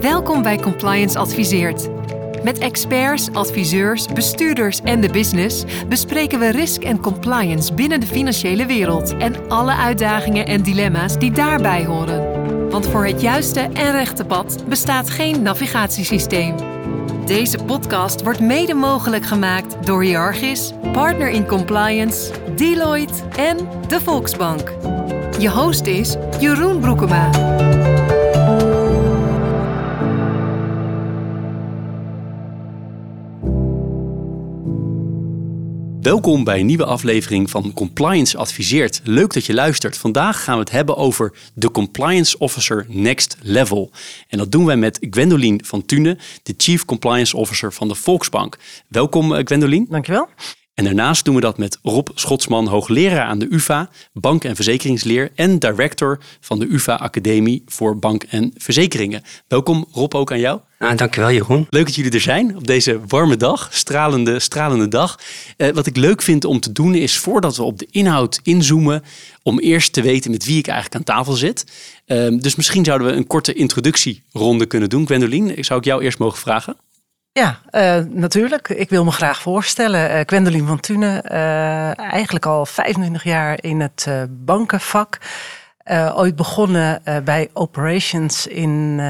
[0.00, 1.88] Welkom bij Compliance Adviseert.
[2.42, 8.66] Met experts, adviseurs, bestuurders en de business bespreken we risk en compliance binnen de financiële
[8.66, 12.70] wereld en alle uitdagingen en dilemma's die daarbij horen.
[12.70, 16.54] Want voor het juiste en rechte pad bestaat geen navigatiesysteem.
[17.26, 23.56] Deze podcast wordt mede mogelijk gemaakt door Jargis, Partner in Compliance, Deloitte en
[23.88, 24.72] de Volksbank.
[25.38, 27.30] Je host is Jeroen Broekema.
[36.02, 39.00] Welkom bij een nieuwe aflevering van Compliance Adviseert.
[39.04, 39.98] Leuk dat je luistert.
[39.98, 43.90] Vandaag gaan we het hebben over de Compliance Officer Next Level.
[44.28, 48.58] En dat doen wij met Gwendoline van Tune, de Chief Compliance Officer van de Volksbank.
[48.88, 49.86] Welkom eh, Gwendoline.
[49.88, 50.28] Dankjewel.
[50.80, 55.30] En daarnaast doen we dat met Rob Schotsman, hoogleraar aan de UvA, bank- en verzekeringsleer
[55.34, 59.22] en director van de UvA Academie voor Bank en Verzekeringen.
[59.48, 60.60] Welkom Rob ook aan jou.
[60.78, 61.66] Ah, dankjewel Jeroen.
[61.70, 65.18] Leuk dat jullie er zijn op deze warme dag, stralende, stralende dag.
[65.56, 69.02] Eh, wat ik leuk vind om te doen is voordat we op de inhoud inzoomen,
[69.42, 71.64] om eerst te weten met wie ik eigenlijk aan tafel zit.
[72.06, 75.06] Eh, dus misschien zouden we een korte introductieronde kunnen doen.
[75.06, 76.76] Gwendoline, zou ik jou eerst mogen vragen?
[77.32, 78.68] Ja, uh, natuurlijk.
[78.68, 80.10] Ik wil me graag voorstellen.
[80.10, 85.18] Uh, Gwendoline van Thune, uh, eigenlijk al 25 jaar in het bankenvak.
[86.14, 89.00] ooit begonnen bij operations in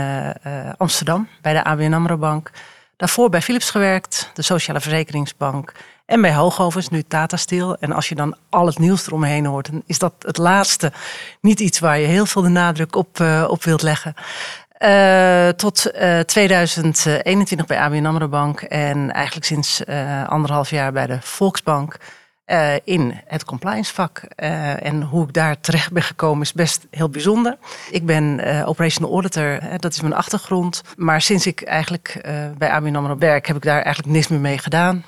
[0.76, 2.50] Amsterdam, bij de ABN AMRO Bank.
[2.96, 5.72] Daarvoor bij Philips gewerkt, de Sociale Verzekeringsbank.
[6.06, 7.76] En bij Hoogovens, nu Tata Steel.
[7.76, 10.92] En als je dan al het nieuws eromheen hoort, dan is dat het laatste
[11.40, 14.14] niet iets waar je heel veel de nadruk op, op wilt leggen.
[14.84, 21.06] Uh, tot uh, 2021 bij ABN AMRO Bank en eigenlijk sinds uh, anderhalf jaar bij
[21.06, 21.96] de Volksbank
[22.84, 24.18] in het compliance vak.
[24.18, 27.56] en hoe ik daar terecht ben gekomen is best heel bijzonder.
[27.90, 30.82] Ik ben operational auditor, dat is mijn achtergrond.
[30.96, 32.20] Maar sinds ik eigenlijk
[32.58, 35.04] bij ABN AMRO werk heb ik daar eigenlijk niks meer mee gedaan.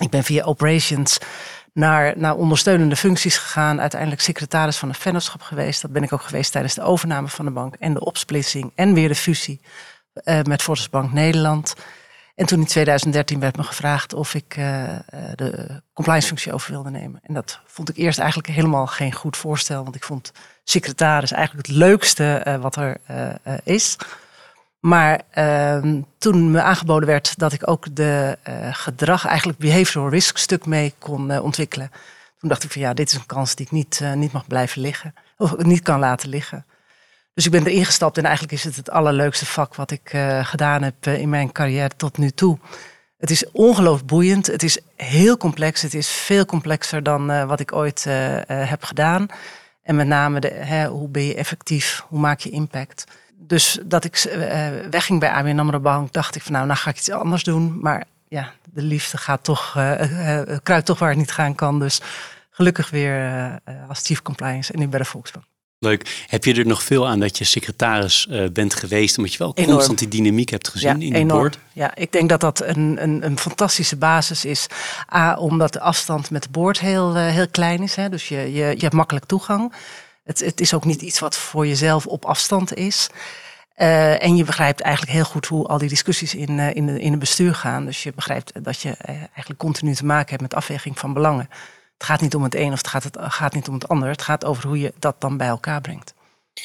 [0.00, 1.18] Ik ben via operations
[1.72, 3.80] naar, ondersteunende functies gegaan.
[3.80, 5.82] Uiteindelijk secretaris van een vennootschap geweest.
[5.82, 8.94] Dat ben ik ook geweest tijdens de overname van de bank en de opsplitsing en
[8.94, 9.60] weer de fusie
[10.24, 11.74] uh, met Bank Nederland.
[12.34, 14.88] En toen in 2013 werd me gevraagd of ik uh,
[15.34, 17.20] de compliance functie over wilde nemen.
[17.22, 19.82] En dat vond ik eerst eigenlijk helemaal geen goed voorstel.
[19.82, 20.32] Want ik vond
[20.64, 22.96] secretaris eigenlijk het leukste wat er
[23.64, 23.96] is.
[24.82, 30.36] Maar uh, toen me aangeboden werd dat ik ook de uh, gedrag, eigenlijk behavioral risk
[30.36, 31.90] stuk mee kon uh, ontwikkelen.
[32.38, 34.46] Toen dacht ik van ja, dit is een kans die ik niet, eh, niet mag
[34.46, 35.14] blijven liggen.
[35.36, 36.66] Of niet kan laten liggen.
[37.34, 40.82] Dus ik ben erin gestapt en eigenlijk is het het allerleukste vak wat ik gedaan
[40.82, 42.58] heb in mijn carrière tot nu toe.
[43.18, 44.46] Het is ongelooflijk boeiend.
[44.46, 45.82] Het is heel complex.
[45.82, 48.04] Het is veel complexer dan wat ik ooit
[48.46, 49.26] heb gedaan.
[49.82, 52.04] En met name de, hè, hoe ben je effectief?
[52.08, 53.04] Hoe maak je impact?
[53.46, 56.90] Dus dat ik uh, wegging bij ABN AMRO Bank, dacht ik van nou, nou ga
[56.90, 57.78] ik iets anders doen.
[57.80, 61.78] Maar ja, de liefde gaat toch, uh, kruipt toch waar het niet gaan kan.
[61.78, 62.00] Dus
[62.50, 63.58] gelukkig weer
[63.88, 65.44] als chief compliance en nu bij de Volksbank.
[65.78, 66.24] Leuk.
[66.26, 69.74] Heb je er nog veel aan dat je secretaris bent geweest, omdat je wel enorm.
[69.74, 71.58] constant die dynamiek hebt gezien ja, in het board?
[71.72, 74.66] Ja, ik denk dat dat een, een, een fantastische basis is.
[75.14, 77.94] A, omdat de afstand met de board heel, heel klein is.
[77.94, 79.72] Hè, dus je, je, je hebt makkelijk toegang.
[80.24, 83.08] Het, het is ook niet iets wat voor jezelf op afstand is.
[83.76, 87.00] Uh, en je begrijpt eigenlijk heel goed hoe al die discussies in, uh, in, de,
[87.00, 87.84] in het bestuur gaan.
[87.84, 91.48] Dus je begrijpt dat je uh, eigenlijk continu te maken hebt met afweging van belangen.
[91.94, 94.08] Het gaat niet om het een of het gaat, het gaat niet om het ander.
[94.08, 96.14] Het gaat over hoe je dat dan bij elkaar brengt.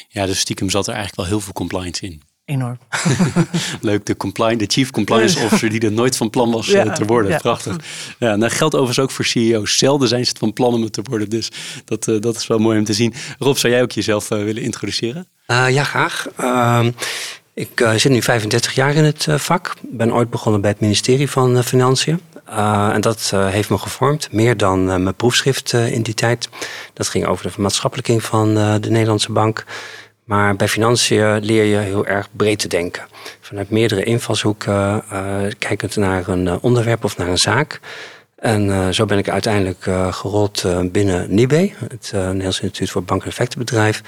[0.08, 2.22] Ja, dus stiekem zat er eigenlijk wel heel veel compliance in.
[2.48, 2.78] Enorm.
[3.82, 7.06] Leuk, de, compliance, de chief compliance officer die er nooit van plan was ja, te
[7.06, 7.32] worden.
[7.32, 7.38] Ja.
[7.38, 7.76] Prachtig.
[8.20, 9.78] Ja, dat geldt overigens ook voor CEO's.
[9.78, 11.30] Zelden zijn ze het van plan om het te worden.
[11.30, 11.52] Dus
[11.86, 13.14] dat, dat is wel mooi om te zien.
[13.40, 15.28] Rob, zou jij ook jezelf willen introduceren?
[15.48, 16.28] Uh, ja, graag.
[16.40, 16.86] Uh,
[17.54, 19.74] ik uh, zit nu 35 jaar in het vak.
[19.82, 22.22] Ben ooit begonnen bij het ministerie van Financiën.
[22.92, 26.50] en dat heeft me gevormd, meer dan mijn proefschrift in die tijd.
[26.94, 29.66] Dat ging over de maatschappelijking van de Nederlandse bank.
[30.28, 33.08] Maar bij financiën leer je heel erg breed te denken.
[33.42, 35.04] Vanuit meerdere invalshoeken,
[35.60, 37.80] kijkend naar een onderwerp of naar een zaak.
[38.36, 39.84] En zo ben ik uiteindelijk
[40.16, 44.02] gerold binnen NIBE, het Nederlands Instituut voor Bank- en Effectenbedrijf.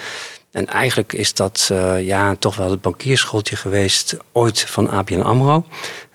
[0.51, 5.65] En eigenlijk is dat ja, toch wel het bankierschooltje geweest ooit van ABN AMRO.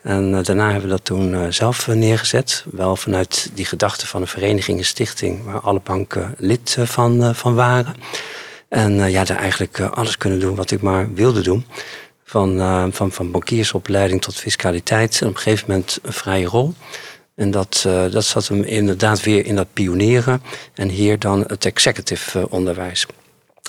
[0.03, 2.65] En daarna hebben we dat toen zelf neergezet.
[2.71, 5.45] Wel vanuit die gedachte van een vereniging, een stichting...
[5.45, 7.97] waar alle banken lid van, van waren.
[8.75, 11.67] En ja, daar eigenlijk alles kunnen doen wat ik maar wilde doen.
[12.25, 12.59] Van,
[12.93, 15.21] van, van bankiersopleiding tot fiscaliteit.
[15.21, 16.75] En op een gegeven moment een vrije rol.
[17.35, 20.43] En dat, dat zat hem inderdaad weer in dat pionieren.
[20.75, 23.07] En hier dan het executive onderwijs.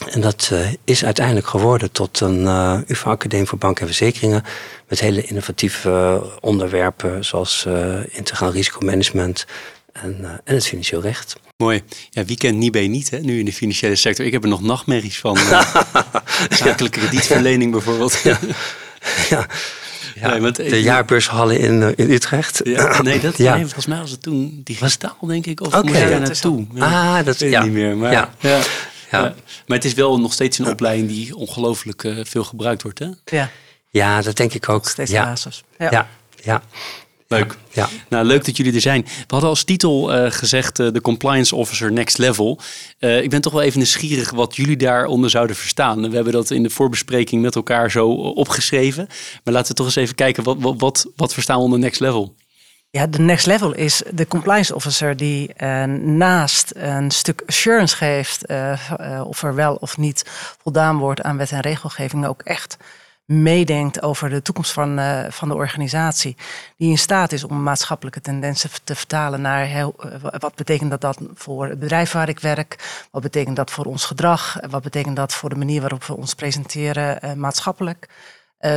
[0.09, 4.43] En dat uh, is uiteindelijk geworden tot een uh, UvA-academie voor banken en verzekeringen.
[4.87, 9.45] Met hele innovatieve onderwerpen zoals uh, integraal risicomanagement
[10.01, 11.35] en, en het financieel recht.
[11.57, 11.83] Mooi.
[12.09, 14.25] Ja, wie kent Nibé niet hè, nu in de financiële sector?
[14.25, 15.37] Ik heb er nog nachtmerries van.
[16.49, 18.19] zakelijke kredietverlening bijvoorbeeld.
[18.23, 18.39] ja.
[19.29, 19.47] ja.
[20.19, 22.61] Ja, nee, de jaarbeurshallen in, in Utrecht.
[22.63, 23.53] Ja, nee, dat, ja.
[23.53, 25.61] nee, volgens mij was het toen digitaal, denk ik.
[25.61, 25.81] Of okay.
[25.81, 26.65] moest je daar naartoe?
[26.73, 27.17] Ja.
[27.17, 27.97] Ah, dat weet ik niet meer.
[27.97, 28.33] Maar, ja.
[28.39, 28.61] Ja.
[29.11, 29.21] Ja.
[29.67, 33.09] Maar het is wel nog steeds een opleiding die ongelooflijk uh, veel gebruikt wordt, hè?
[33.25, 33.49] Ja.
[33.89, 34.87] Ja, dat denk ik ook.
[34.87, 35.25] Steeds ja.
[35.25, 35.63] basis.
[35.77, 36.07] Ja.
[36.43, 36.61] ja.
[37.27, 37.57] Leuk.
[37.71, 37.89] Ja.
[38.09, 39.01] Nou, leuk dat jullie er zijn.
[39.03, 42.59] We hadden als titel uh, gezegd uh, de Compliance Officer Next Level.
[42.99, 46.09] Uh, ik ben toch wel even nieuwsgierig wat jullie daaronder zouden verstaan.
[46.09, 49.07] We hebben dat in de voorbespreking met elkaar zo opgeschreven.
[49.43, 51.99] Maar laten we toch eens even kijken, wat, wat, wat, wat verstaan we onder Next
[51.99, 52.35] Level?
[52.95, 58.49] Ja, de next level is de compliance officer die uh, naast een stuk assurance geeft
[58.49, 60.23] uh, uh, of er wel of niet
[60.61, 62.77] voldaan wordt aan wet en regelgeving ook echt
[63.25, 64.99] meedenkt over de toekomst van,
[65.29, 66.35] van de organisatie.
[66.77, 69.95] Die in staat is om maatschappelijke tendensen te vertalen naar heel,
[70.39, 73.05] wat betekent dat, dat voor het bedrijf waar ik werk?
[73.11, 74.57] Wat betekent dat voor ons gedrag?
[74.69, 78.09] Wat betekent dat voor de manier waarop we ons presenteren maatschappelijk?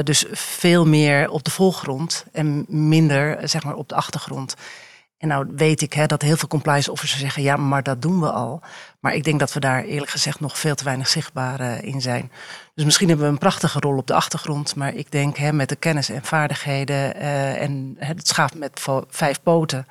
[0.02, 4.54] Dus veel meer op de voorgrond en minder zeg maar, op de achtergrond.
[5.18, 8.20] En nou weet ik hè, dat heel veel compliance officers zeggen, ja, maar dat doen
[8.20, 8.60] we al.
[9.00, 12.00] Maar ik denk dat we daar eerlijk gezegd nog veel te weinig zichtbaar uh, in
[12.00, 12.32] zijn.
[12.74, 15.68] Dus misschien hebben we een prachtige rol op de achtergrond, maar ik denk hè, met
[15.68, 19.86] de kennis en vaardigheden uh, en het schaap met vijf poten,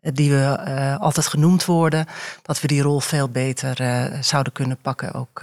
[0.00, 0.56] die we
[1.00, 2.06] altijd genoemd worden,
[2.42, 3.76] dat we die rol veel beter
[4.24, 5.12] zouden kunnen pakken.
[5.12, 5.40] Ook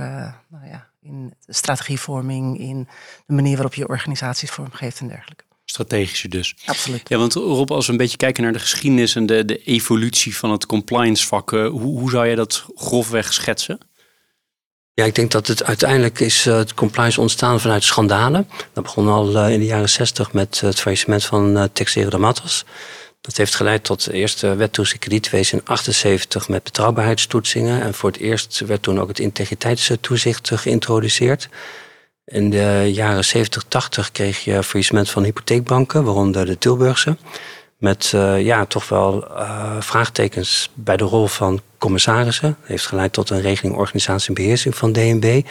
[0.47, 2.87] nou ja, in strategievorming, in
[3.25, 5.43] de manier waarop je organisaties vormgeeft en dergelijke.
[5.69, 6.55] Strategische dus.
[6.65, 7.09] Absoluut.
[7.09, 10.37] Ja, want Rob, als we een beetje kijken naar de geschiedenis en de, de evolutie
[10.37, 13.79] van het compliance vak, hoe, hoe zou je dat grofweg schetsen?
[14.93, 18.47] Ja, ik denk dat het uiteindelijk is uh, het compliance ontstaan vanuit schandalen.
[18.73, 22.17] Dat begon al uh, in de jaren zestig met het faillissement van uh, Texera de
[22.17, 22.65] Matos.
[23.21, 27.81] Dat heeft geleid tot de eerste wet kredietwezen in 78 met betrouwbaarheidstoetsingen.
[27.81, 31.49] En voor het eerst werd toen ook het integriteitstoezicht geïntroduceerd.
[32.31, 37.17] In de jaren 70, 80 kreeg je faillissement van hypotheekbanken, waaronder de Tilburgse.
[37.77, 42.57] Met uh, ja, toch wel uh, vraagtekens bij de rol van commissarissen.
[42.61, 45.41] Heeft geleid tot een regeling organisatie en beheersing van DNB.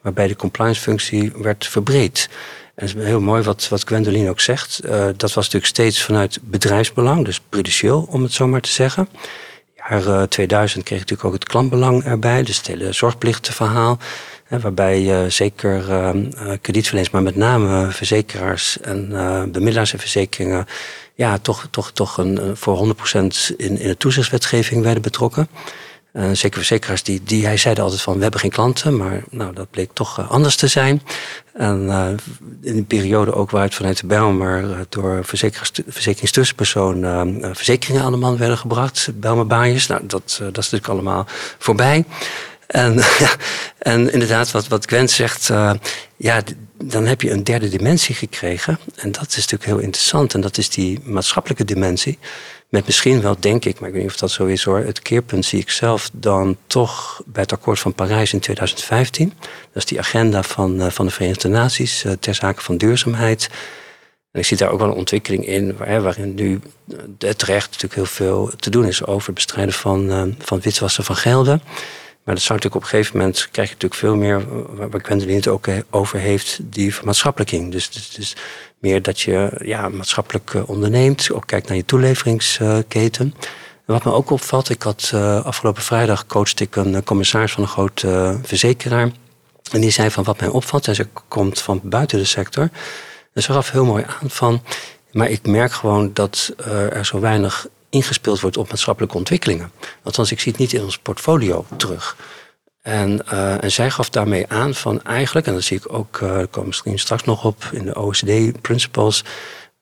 [0.00, 2.28] Waarbij de compliance functie werd verbreed.
[2.74, 4.80] En is heel mooi wat, wat Gwendoline ook zegt.
[4.84, 9.08] Uh, dat was natuurlijk steeds vanuit bedrijfsbelang, dus prudentieel om het zo maar te zeggen.
[9.76, 13.98] Jaar 2000 kreeg natuurlijk ook het klantbelang erbij, dus het hele zorgplichtenverhaal.
[13.98, 16.10] Hè, waarbij uh, zeker uh,
[16.60, 19.08] kredietverleners, maar met name verzekeraars en
[19.52, 20.66] bemiddelaars en verzekeringen,
[21.14, 23.20] ja, toch, toch, toch een, voor 100%
[23.56, 25.48] in, in de toezichtswetgeving werden betrokken.
[26.32, 29.70] Zeker verzekeraars die, die hij zeiden altijd van we hebben geen klanten, maar nou, dat
[29.70, 31.02] bleek toch anders te zijn.
[31.52, 31.88] En
[32.62, 37.04] in een periode ook waaruit vanuit de Bijlmer door verzekeringstussenpersoon
[37.52, 39.86] verzekeringen aan de man werden gebracht, Bijlmer Baaiers.
[39.86, 41.26] Nou, dat, dat is natuurlijk allemaal
[41.58, 42.04] voorbij.
[42.66, 42.94] En,
[43.24, 43.30] ja,
[43.86, 45.46] en inderdaad, wat, wat Gwen zegt,
[46.16, 46.42] ja,
[46.82, 48.78] dan heb je een derde dimensie gekregen.
[48.94, 50.34] En dat is natuurlijk heel interessant.
[50.34, 52.18] En dat is die maatschappelijke dimensie.
[52.68, 54.78] Met misschien wel, denk ik, maar ik weet niet of dat zo is hoor.
[54.78, 59.32] Het keerpunt zie ik zelf dan toch bij het akkoord van Parijs in 2015.
[59.38, 63.48] Dat is die agenda van, uh, van de Verenigde Naties uh, ter zake van duurzaamheid.
[64.32, 66.60] En ik zie daar ook wel een ontwikkeling in, waar, waarin nu
[67.36, 71.62] terecht natuurlijk heel veel te doen is over het bestrijden van, van witwassen van gelden.
[72.26, 74.44] Maar dat zou natuurlijk op een gegeven moment krijg je natuurlijk veel meer,
[74.76, 77.72] waar Gwendoline het ook over heeft, die vermaatschappelijking.
[77.72, 78.36] Dus, dus, dus
[78.78, 83.34] meer dat je ja, maatschappelijk eh, onderneemt, ook kijkt naar je toeleveringsketen.
[83.86, 87.62] En wat me ook opvalt, ik had uh, afgelopen vrijdag coachte ik een commissaris van
[87.62, 89.10] een grote verzekeraar.
[89.72, 92.70] En die zei van wat mij opvalt, en ze komt van buiten de sector.
[93.32, 94.62] En ze gaf heel mooi aan van,
[95.12, 99.70] maar ik merk gewoon dat er zo weinig ingespeeld wordt op maatschappelijke ontwikkelingen.
[100.02, 102.16] Althans, ik zie het niet in ons portfolio terug.
[102.82, 106.42] En, uh, en zij gaf daarmee aan van eigenlijk, en dat zie ik ook, uh,
[106.50, 109.24] komen misschien straks nog op in de OECD Principles.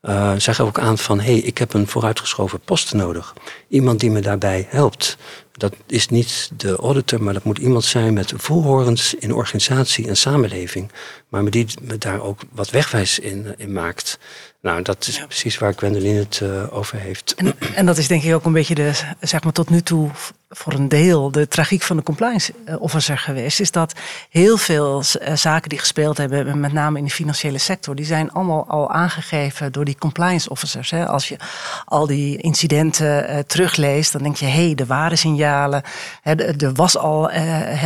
[0.02, 3.34] Uh, zij gaf ook aan van hé, hey, ik heb een vooruitgeschoven post nodig.
[3.68, 5.16] Iemand die me daarbij helpt.
[5.56, 10.16] Dat is niet de auditor, maar dat moet iemand zijn met voelhorens in organisatie en
[10.16, 10.90] samenleving.
[11.28, 14.18] Maar die me daar ook wat wegwijs in, in maakt.
[14.60, 17.34] Nou, dat is precies waar Gwendoline het uh, over heeft.
[17.34, 20.10] En, en, dat is denk ik ook een beetje de, zeg maar tot nu toe
[20.48, 23.60] voor een deel de tragiek van de compliance eh, officer geweest.
[23.60, 23.92] Is dat
[24.30, 28.32] heel veel eh, zaken die gespeeld hebben, met name in de financiële sector, die zijn
[28.32, 30.90] allemaal al aangegeven door die compliance officers.
[30.90, 31.06] Hè.
[31.06, 31.36] Als je
[31.84, 36.96] al die incidenten uh, terugleest, dan denk je, hé, hey, er waren signalen Er was
[36.96, 37.30] al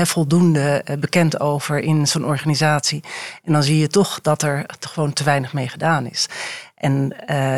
[0.02, 3.02] voldoende bekend over in zo'n organisatie.
[3.44, 6.28] En dan zie je toch dat er gewoon te weinig mee gedaan is.
[6.74, 7.12] En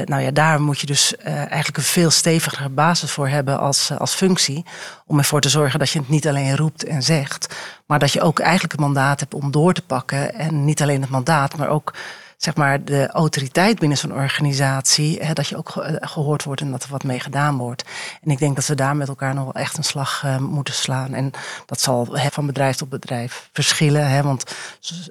[0.05, 4.15] nou ja, daar moet je dus eigenlijk een veel stevigere basis voor hebben als, als
[4.15, 4.65] functie.
[5.07, 7.55] Om ervoor te zorgen dat je het niet alleen roept en zegt.
[7.87, 10.35] Maar dat je ook eigenlijk het mandaat hebt om door te pakken.
[10.35, 11.95] En niet alleen het mandaat, maar ook
[12.43, 16.83] zeg maar, de autoriteit binnen zo'n organisatie, hè, dat je ook gehoord wordt en dat
[16.83, 17.85] er wat mee gedaan wordt.
[18.23, 20.75] En ik denk dat we daar met elkaar nog wel echt een slag uh, moeten
[20.75, 21.15] slaan.
[21.15, 21.31] En
[21.67, 24.09] dat zal hè, van bedrijf tot bedrijf verschillen.
[24.09, 24.55] Hè, want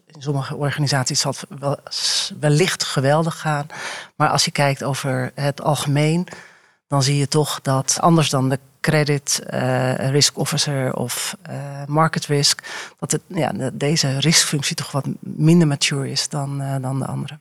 [0.05, 1.77] in sommige organisaties zal het wel,
[2.39, 3.67] wellicht geweldig gaan.
[4.15, 6.27] Maar als je kijkt over het algemeen,
[6.87, 12.25] dan zie je toch dat anders dan de credit uh, risk officer of uh, market
[12.25, 12.63] risk,
[12.99, 17.39] dat het, ja, deze riskfunctie toch wat minder mature is dan, uh, dan de andere.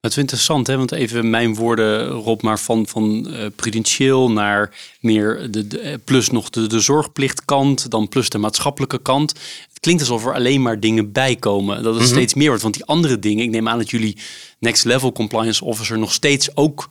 [0.00, 0.76] Dat is interessant, hè?
[0.76, 6.50] want even mijn woorden, Rob, maar van, van prudentieel naar meer de, de, plus nog
[6.50, 9.30] de, de zorgplichtkant, dan plus de maatschappelijke kant.
[9.68, 11.82] Het klinkt alsof er alleen maar dingen bij komen.
[11.82, 12.62] Dat het mm steeds meer wordt.
[12.62, 14.16] Want die andere dingen, ik neem aan dat jullie
[14.58, 16.88] next level compliance officer nog steeds ook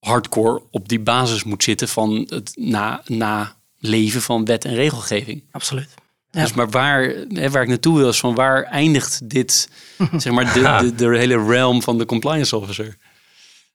[0.00, 5.42] hardcore op die basis moet zitten van het na, na leven van wet en regelgeving.
[5.50, 5.94] Absoluut.
[6.30, 9.70] Dus maar waar, hè, waar ik naartoe wil is van waar eindigt dit,
[10.16, 12.96] zeg maar, de, de, de hele realm van de compliance officer?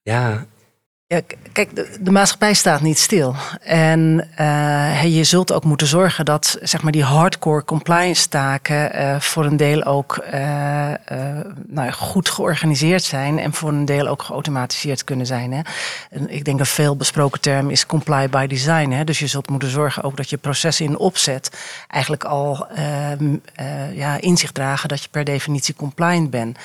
[0.02, 0.46] Ja,
[1.52, 3.36] kijk, de, maatschappij staat niet stil.
[3.62, 9.20] En uh, je zult ook moeten zorgen dat zeg maar, die hardcore compliance taken uh,
[9.20, 10.92] voor een deel ook uh,
[11.68, 15.54] nou, goed georganiseerd zijn en voor een deel ook geautomatiseerd kunnen zijn.
[15.54, 15.62] Hè.
[16.10, 18.92] En ik denk een veel besproken term is comply by design.
[18.92, 19.04] Hè.
[19.04, 21.52] Dus je zult moeten zorgen ook dat je processen in opzet
[21.88, 22.68] eigenlijk al
[23.94, 26.58] ja, in zich dragen dat je per definitie compliant bent.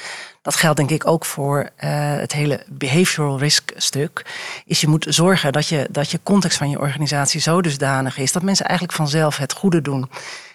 [0.49, 4.25] Dat geldt denk ik ook voor uh, het hele behavioral risk stuk.
[4.67, 8.33] Is je moet zorgen dat je, dat je context van je organisatie zo dusdanig is
[8.33, 10.11] dat mensen eigenlijk vanzelf het goede doen.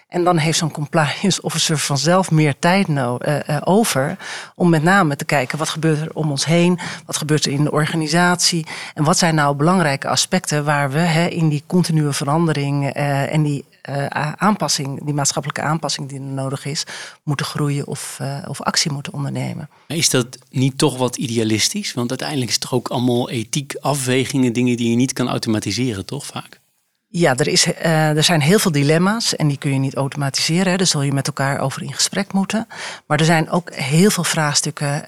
[0.08, 4.16] En dan heeft zo'n compliance officer vanzelf meer tijd no uh, uh, over
[4.54, 7.64] om met name te kijken wat gebeurt er om ons heen, wat gebeurt er in
[7.64, 13.42] de organisatie en wat zijn nou belangrijke aspecten waar we in die continue verandering en
[13.42, 16.84] die uh, aanpassing, die maatschappelijke aanpassing die er nodig is,
[17.22, 19.68] moeten groeien of, uh, of actie moeten ondernemen.
[19.86, 21.94] Is dat niet toch wat idealistisch?
[21.94, 26.04] Want uiteindelijk is het toch ook allemaal ethiek afwegingen, dingen die je niet kan automatiseren,
[26.04, 26.60] toch vaak?
[27.08, 30.70] Ja, er, is, uh, er zijn heel veel dilemma's en die kun je niet automatiseren.
[30.70, 30.76] Hè.
[30.76, 32.66] Daar zul je met elkaar over in gesprek moeten.
[33.06, 35.04] Maar er zijn ook heel veel vraagstukken.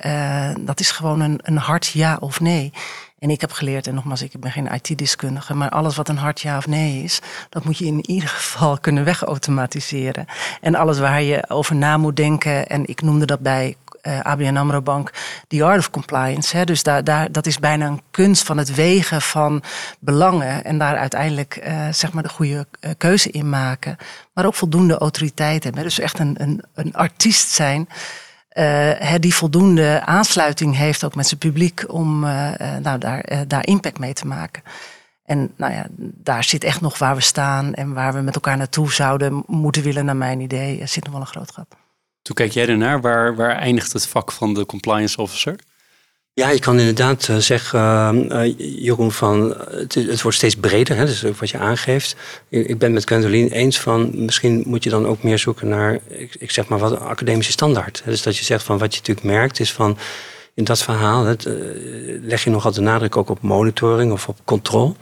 [0.61, 2.73] dat is gewoon een, een hard ja of nee.
[3.19, 6.41] En ik heb geleerd, en nogmaals, ik ben geen IT-deskundige, maar alles wat een hard
[6.41, 10.27] ja of nee is, dat moet je in ieder geval kunnen wegautomatiseren.
[10.61, 14.57] En alles waar je over na moet denken, en ik noemde dat bij eh, ABN
[14.57, 15.11] AMRO Bank,
[15.49, 16.57] the art of compliance.
[16.57, 16.65] Hè.
[16.65, 19.63] Dus daar, daar, dat is bijna een kunst van het wegen van
[19.99, 23.97] belangen en daar uiteindelijk uh, zeg maar de goede uh, keuze in maken.
[24.33, 25.83] Maar ook voldoende autoriteit hebben.
[25.83, 27.89] Dus echt een, een, een artiest zijn
[29.21, 32.51] die voldoende aansluiting heeft ook met zijn publiek om uh,
[32.83, 34.63] nou, daar, daar impact mee te maken.
[35.25, 38.57] En nou ja, daar zit echt nog waar we staan en waar we met elkaar
[38.57, 41.67] naartoe zouden moeten willen, naar mijn idee, zit nog wel een groot gat.
[42.23, 45.59] Toen kijk jij ernaar, waar, waar eindigt het vak van de compliance officer?
[46.41, 47.81] Ja, je kan inderdaad eh, zeggen,
[48.33, 52.17] uh, Jeroen, van het, het, wordt steeds breder, hè, dus wat je aangeeft.
[52.49, 56.37] Ik ben met Gwendoline eens van, misschien moet je dan ook meer zoeken naar, ik,
[56.39, 58.03] ik zeg maar wat, een academische standaard.
[58.05, 59.99] Dus dat je zegt van, wat je natuurlijk merkt is van,
[60.55, 61.35] in dat verhaal
[62.23, 64.95] leg je nogal de nadruk ook op monitoring of op controle.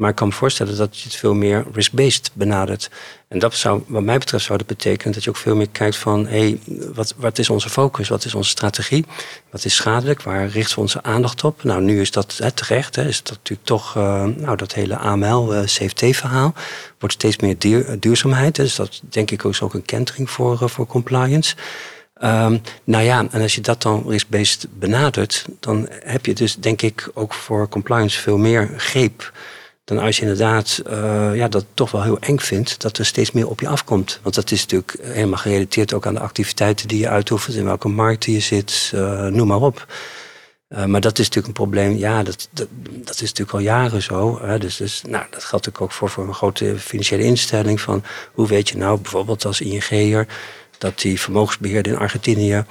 [0.00, 2.90] Maar ik kan me voorstellen dat je het veel meer risk-based benadert.
[3.28, 5.96] En dat zou, wat mij betreft, zou dat betekenen dat je ook veel meer kijkt
[5.96, 6.60] van: hé, hey,
[6.94, 8.08] wat, wat is onze focus?
[8.08, 9.04] Wat is onze strategie?
[9.50, 10.22] Wat is schadelijk?
[10.22, 11.62] Waar richten we onze aandacht op?
[11.62, 12.96] Nou, nu is dat hè, terecht.
[12.96, 16.62] Hè, is dat natuurlijk toch, uh, nou, dat hele AML-CFT-verhaal uh,
[16.98, 18.56] wordt steeds meer duur, duurzaamheid.
[18.56, 21.56] Hè, dus dat denk ik ook is ook een kentering voor, voor compliance.
[22.22, 26.82] Um, nou ja, en als je dat dan risk-based benadert, dan heb je dus denk
[26.82, 29.32] ik ook voor compliance veel meer greep
[29.94, 33.30] dan als je inderdaad uh, ja, dat toch wel heel eng vindt, dat er steeds
[33.32, 34.20] meer op je afkomt.
[34.22, 37.88] Want dat is natuurlijk helemaal gerelateerd ook aan de activiteiten die je uitoefent, in welke
[37.88, 39.86] markt je zit, uh, noem maar op.
[40.68, 44.02] Uh, maar dat is natuurlijk een probleem, ja, dat, dat, dat is natuurlijk al jaren
[44.02, 44.40] zo.
[44.42, 44.58] Hè.
[44.58, 47.80] Dus, dus nou, dat geldt natuurlijk ook voor, voor een grote financiële instelling.
[47.80, 50.26] Van hoe weet je nou bijvoorbeeld als ING'er
[50.78, 52.64] dat die vermogensbeheerder in Argentinië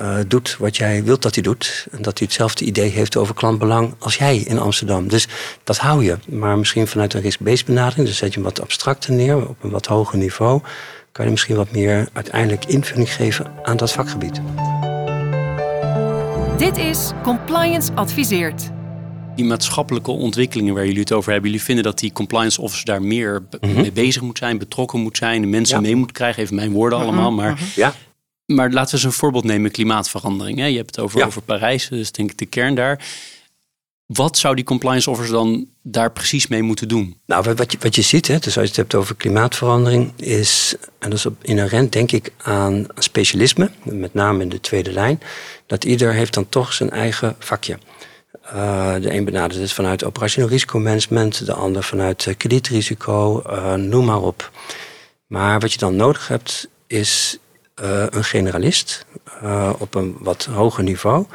[0.00, 1.86] uh, doet wat jij wilt dat hij doet.
[1.90, 5.08] En dat hij hetzelfde idee heeft over klantbelang als jij in Amsterdam.
[5.08, 5.28] Dus
[5.64, 6.16] dat hou je.
[6.28, 9.70] Maar misschien vanuit een risk-based benadering, dus zet je hem wat abstracter neer, op een
[9.70, 10.60] wat hoger niveau,
[11.12, 14.40] kan je misschien wat meer uiteindelijk invulling geven aan dat vakgebied.
[16.56, 18.70] Dit is Compliance Adviseert.
[19.36, 21.50] die maatschappelijke ontwikkelingen waar jullie het over hebben.
[21.50, 23.80] Jullie vinden dat die compliance officer daar meer mhm.
[23.80, 26.42] mee bezig moet zijn, betrokken moet zijn, de mensen mee moet krijgen.
[26.42, 27.08] Even mijn woorden mhm.
[27.08, 27.32] allemaal.
[27.32, 27.94] Maar, ja.
[28.46, 30.58] Maar laten we eens een voorbeeld nemen: klimaatverandering.
[30.58, 30.66] Hè?
[30.66, 33.06] Je hebt het over, over Parijs, dus denk ik de kern daar.
[34.06, 37.20] Wat zou die compliance officer dan daar precies mee moeten doen?
[37.26, 40.74] Nou, wat je, wat je ziet, hè, dus als je het hebt over klimaatverandering, is,
[40.98, 45.20] en dat is inherent denk ik aan specialisme, met name in de tweede lijn,
[45.66, 47.78] dat ieder heeft dan toch zijn eigen vakje.
[48.46, 54.04] Uh, de een benadert het vanuit operationeel risicomanagement, de ander vanuit uh, kredietrisico, uh, noem
[54.04, 54.50] maar op.
[55.26, 57.38] Maar wat je dan nodig hebt, is
[57.74, 59.06] een generalist
[59.78, 61.26] op een wat hoger niveau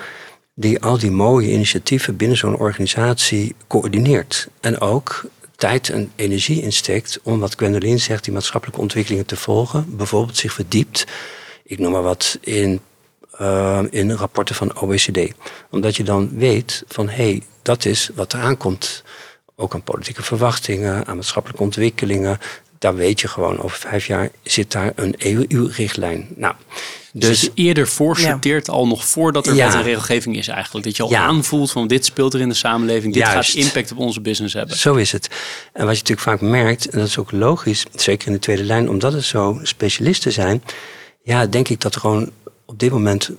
[0.60, 4.48] die al die mooie initiatieven binnen zo'n organisatie coördineert.
[4.60, 9.98] En ook tijd en energie insteekt om wat Gwendoline zegt, die maatschappelijke ontwikkelingen te volgen.
[9.98, 11.06] Bijvoorbeeld zich verdiept,
[11.64, 12.80] ik noem maar wat, in,
[13.42, 15.34] uh, in rapporten van OECD.
[15.70, 19.04] Omdat je dan weet van hé, hey, dat is wat er aankomt.
[19.56, 22.40] Ook aan politieke verwachtingen, aan maatschappelijke ontwikkelingen.
[22.80, 26.28] Daar weet je gewoon, over vijf jaar zit daar een EU-richtlijn.
[26.36, 26.56] Nou,
[27.14, 29.76] dus, dus eerder voorsorteert al nog voordat er ja.
[29.76, 30.86] een regelgeving is eigenlijk.
[30.86, 33.14] Dat je al aanvoelt van dit speelt er in de samenleving.
[33.14, 34.78] Dit gaat impact op onze business hebben.
[34.78, 35.28] Zo is het.
[35.74, 38.64] En wat je natuurlijk vaak merkt, en dat is ook logisch, zeker in de tweede
[38.64, 40.64] lijn, omdat het zo specialisten zijn.
[41.24, 42.32] Ja, denk ik dat er gewoon
[42.66, 43.30] op dit moment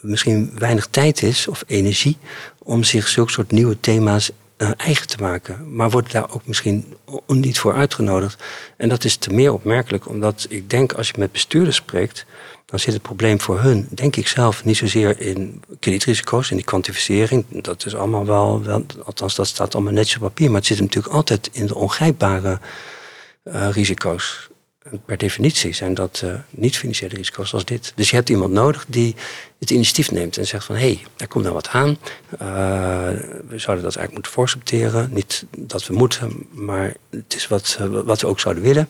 [0.00, 2.16] misschien weinig tijd is of energie
[2.58, 4.30] om zich zulke soort nieuwe thema's
[4.76, 5.74] eigen te maken.
[5.74, 6.94] Maar wordt daar ook misschien
[7.26, 8.42] niet voor uitgenodigd.
[8.76, 12.26] En dat is te meer opmerkelijk, omdat ik denk als je met bestuurders spreekt,
[12.66, 16.64] dan zit het probleem voor hun, denk ik zelf, niet zozeer in kredietrisico's, in die
[16.64, 17.44] kwantificering.
[17.62, 18.62] Dat is allemaal wel,
[19.04, 22.58] althans dat staat allemaal netjes op papier, maar het zit natuurlijk altijd in de ongrijpbare
[23.44, 24.49] uh, risico's.
[25.04, 27.92] Per definitie zijn dat uh, niet-financiële risico's als dit.
[27.96, 29.16] Dus je hebt iemand nodig die
[29.58, 30.74] het initiatief neemt en zegt van...
[30.74, 31.88] hé, hey, er komt nou wat aan.
[31.88, 31.98] Uh,
[33.48, 35.10] we zouden dat eigenlijk moeten voorsorteren.
[35.12, 38.88] Niet dat we moeten, maar het is wat, wat we ook zouden willen.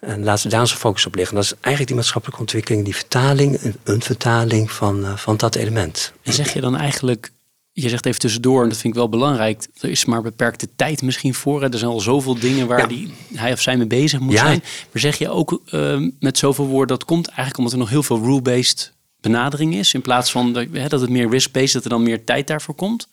[0.00, 1.34] En laten we daar onze focus op leggen.
[1.34, 6.12] Dat is eigenlijk die maatschappelijke ontwikkeling, die vertaling, een, vertaling van, van dat element.
[6.22, 7.30] En zeg je dan eigenlijk,
[7.72, 11.02] je zegt even tussendoor, en dat vind ik wel belangrijk, er is maar beperkte tijd
[11.02, 11.62] misschien voor.
[11.62, 11.72] Hè?
[11.72, 14.62] Er zijn al zoveel dingen waar die, hij of zij mee bezig moet zijn.
[14.92, 18.02] Maar zeg je ook uh, met zoveel woorden, dat komt eigenlijk omdat er nog heel
[18.02, 21.90] veel rule-based benadering is, in plaats van dat, hè, dat het meer risk-based, dat er
[21.90, 23.08] dan meer tijd daarvoor komt?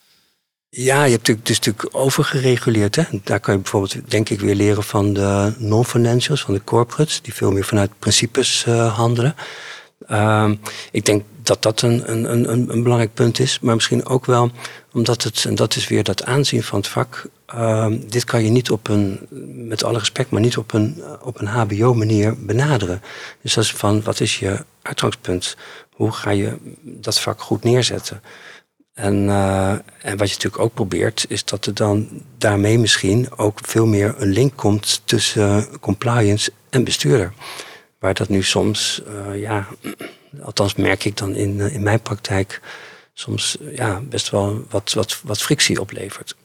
[0.69, 2.95] Ja, je hebt het is natuurlijk overgereguleerd.
[2.95, 3.03] Hè?
[3.23, 7.33] Daar kan je bijvoorbeeld, denk ik, weer leren van de non-financials, van de corporates, die
[7.33, 9.35] veel meer vanuit principes uh, handelen.
[10.09, 10.51] Uh,
[10.91, 14.51] ik denk dat dat een, een, een, een, belangrijk punt is, maar misschien ook wel
[14.93, 18.49] omdat het, en dat is weer dat aanzien van het vak, uh, dit kan je
[18.49, 19.19] niet op een,
[19.67, 23.01] met alle respect, maar niet op een, op een HBO-manier benaderen.
[23.41, 25.57] Dus dat is van, wat is je uitgangspunt?
[25.93, 28.21] Hoe ga je dat vak goed neerzetten?
[28.93, 33.59] En, uh, en wat je natuurlijk ook probeert, is dat er dan daarmee misschien ook
[33.61, 37.33] veel meer een link komt tussen compliance en bestuurder.
[37.99, 39.67] Waar dat nu soms, uh, ja,
[40.41, 42.61] althans merk ik dan in, in mijn praktijk,
[43.13, 46.35] soms ja, best wel wat, wat, wat frictie oplevert.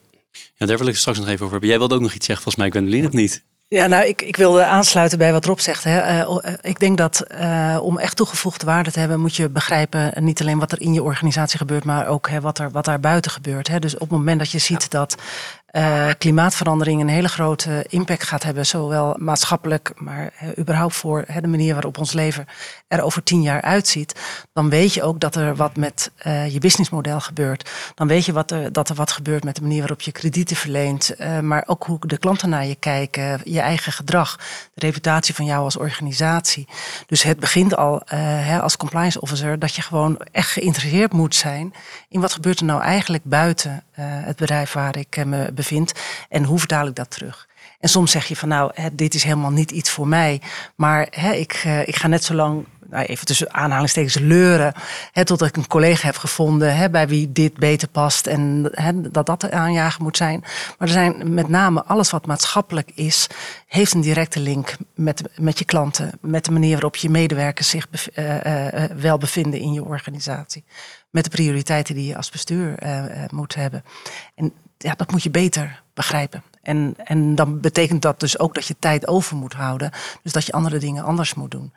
[0.55, 1.69] Ja, daar wil ik straks nog even over hebben.
[1.69, 3.43] Jij wilde ook nog iets zeggen, volgens mij, Gwendoline, of niet?
[3.73, 5.85] Ja, nou, ik, ik wilde aansluiten bij wat Rob zegt.
[5.85, 6.25] Hè.
[6.25, 10.41] Uh, ik denk dat uh, om echt toegevoegde waarde te hebben, moet je begrijpen niet
[10.41, 13.31] alleen wat er in je organisatie gebeurt, maar ook hè, wat, er, wat daar buiten
[13.31, 13.69] gebeurt.
[13.69, 13.79] Hè.
[13.79, 15.17] Dus op het moment dat je ziet dat
[15.73, 21.49] uh, klimaatverandering een hele grote impact gaat hebben, zowel maatschappelijk, maar uh, überhaupt voor de
[21.49, 22.47] manier waarop ons leven
[22.93, 24.21] er over tien jaar uitziet,
[24.53, 26.11] dan weet je ook dat er wat met
[26.49, 27.71] je businessmodel gebeurt.
[27.95, 30.57] Dan weet je wat er, dat er wat gebeurt met de manier waarop je kredieten
[30.57, 34.37] verleent, maar ook hoe de klanten naar je kijken, je eigen gedrag,
[34.75, 36.69] de reputatie van jou als organisatie.
[37.07, 41.75] Dus het begint al hè, als compliance officer dat je gewoon echt geïnteresseerd moet zijn
[42.09, 45.93] in wat gebeurt er nou eigenlijk buiten het bedrijf waar ik me bevind
[46.29, 47.51] en hoe vertaal ik dat terug.
[47.83, 50.41] En soms zeg je van nou, hè, dit is helemaal niet iets voor mij,
[50.77, 54.73] maar hè, ik, uh, ik ga net zo lang, nou, even tussen aanhalingstekens, leuren,
[55.13, 59.11] hè, tot ik een collega heb gevonden hè, bij wie dit beter past en hè,
[59.11, 60.41] dat dat de aanjager moet zijn.
[60.79, 63.27] Maar er zijn met name alles wat maatschappelijk is,
[63.67, 67.89] heeft een directe link met, met je klanten, met de manier waarop je medewerkers zich
[68.15, 70.65] uh, uh, wel bevinden in je organisatie
[71.11, 72.75] met de prioriteiten die je als bestuur
[73.31, 73.85] moet hebben.
[74.35, 76.43] En ja, dat moet je beter begrijpen.
[76.63, 79.91] En, en dan betekent dat dus ook dat je tijd over moet houden.
[80.23, 81.73] Dus dat je andere dingen anders moet doen.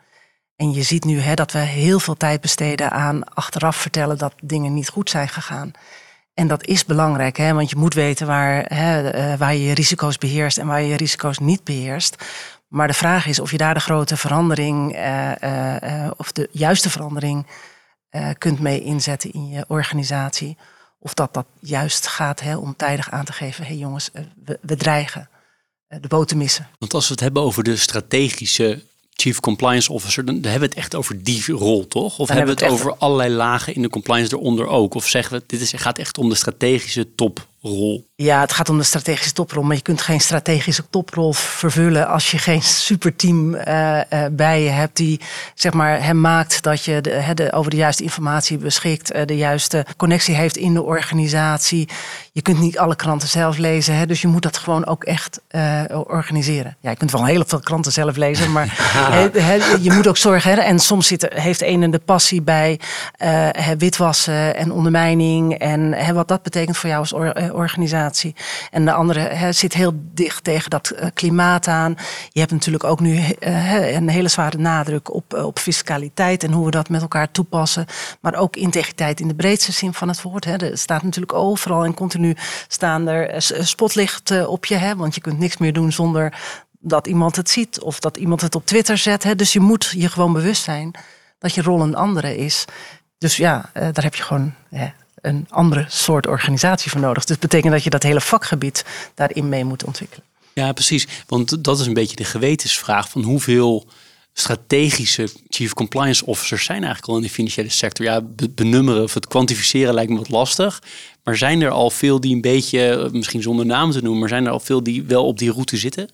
[0.56, 4.34] En je ziet nu hè, dat we heel veel tijd besteden aan achteraf vertellen dat
[4.42, 5.70] dingen niet goed zijn gegaan.
[6.34, 9.74] En dat is belangrijk, hè, want je moet weten waar, hè, eh, waar je je
[9.74, 12.24] risico's beheerst en waar je je risico's niet beheerst.
[12.68, 16.90] Maar de vraag is of je daar de grote verandering uh, uh, of de juiste
[16.90, 17.46] verandering
[18.38, 20.56] kunt mee inzetten in je organisatie
[20.98, 24.10] Of dat dat juist gaat hè, om tijdig aan te geven, hé hey jongens,
[24.44, 25.28] we, we dreigen
[25.88, 26.68] de boot te missen.
[26.78, 30.74] Want als we het hebben over de strategische Chief Compliance Officer, dan hebben we het
[30.74, 32.18] echt over die rol, toch?
[32.18, 34.94] Of hebben we het, over allerlei lagen in de compliance eronder ook?
[34.94, 37.14] Of zeggen we, dit is, gaat echt om de strategische
[38.18, 42.30] Ja, het gaat om de strategische toprol, maar je kunt geen strategische toprol vervullen als
[42.30, 45.20] je geen superteam uh, uh, bij je hebt die
[45.54, 49.36] zeg maar hem maakt dat je de, de, over de juiste informatie beschikt, uh, de
[49.36, 51.88] juiste connectie heeft in de organisatie.
[52.32, 55.40] Je kunt niet alle kranten zelf lezen, hè, dus je moet dat gewoon ook echt
[55.88, 56.76] organiseren.
[56.80, 58.66] Ja, je kunt wel heel veel kranten zelf lezen, maar
[59.80, 60.50] je moet ook zorgen.
[60.50, 62.80] Hè, en soms zit, heeft een de passie bij
[63.78, 67.55] witwassen en ondermijning en wat dat betekent voor jou als organisatie.
[68.70, 71.94] En de andere zit heel dicht tegen dat eh, klimaat aan.
[72.28, 76.52] Je hebt natuurlijk ook nu uh, een hele zware nadruk op, eh, op fiscaliteit en
[76.52, 77.86] hoe we dat met elkaar toepassen.
[78.20, 80.44] Maar ook integriteit in de breedste zin van het woord.
[80.44, 80.56] Hè.
[80.56, 82.36] Er staat natuurlijk overal en continu
[82.68, 84.74] staan er spotlicht op je.
[84.74, 86.38] Hè, want je kunt niks meer doen zonder
[86.80, 89.38] dat iemand het ziet of dat iemand het op Twitter zet.
[89.38, 90.90] Dus je moet je gewoon bewust zijn
[91.38, 92.64] dat je rol een andere is.
[93.18, 94.54] Dus ja, daar heb je gewoon
[95.26, 97.24] een andere soort organisatie voor nodig.
[97.24, 98.84] Dus dat betekent dat je dat hele vakgebied
[99.14, 100.24] daarin mee moet ontwikkelen.
[100.52, 101.06] Ja, precies.
[101.26, 103.86] Want dat is een beetje de gewetensvraag van hoeveel
[104.32, 108.06] strategische chief compliance officers zijn eigenlijk al in de financiële sector.
[108.06, 110.82] Ja, benummeren of het kwantificeren lijkt me wat lastig.
[111.24, 114.44] Maar zijn er al veel die een beetje, misschien zonder naam te noemen, maar zijn
[114.44, 116.10] er al veel die wel op die route zitten?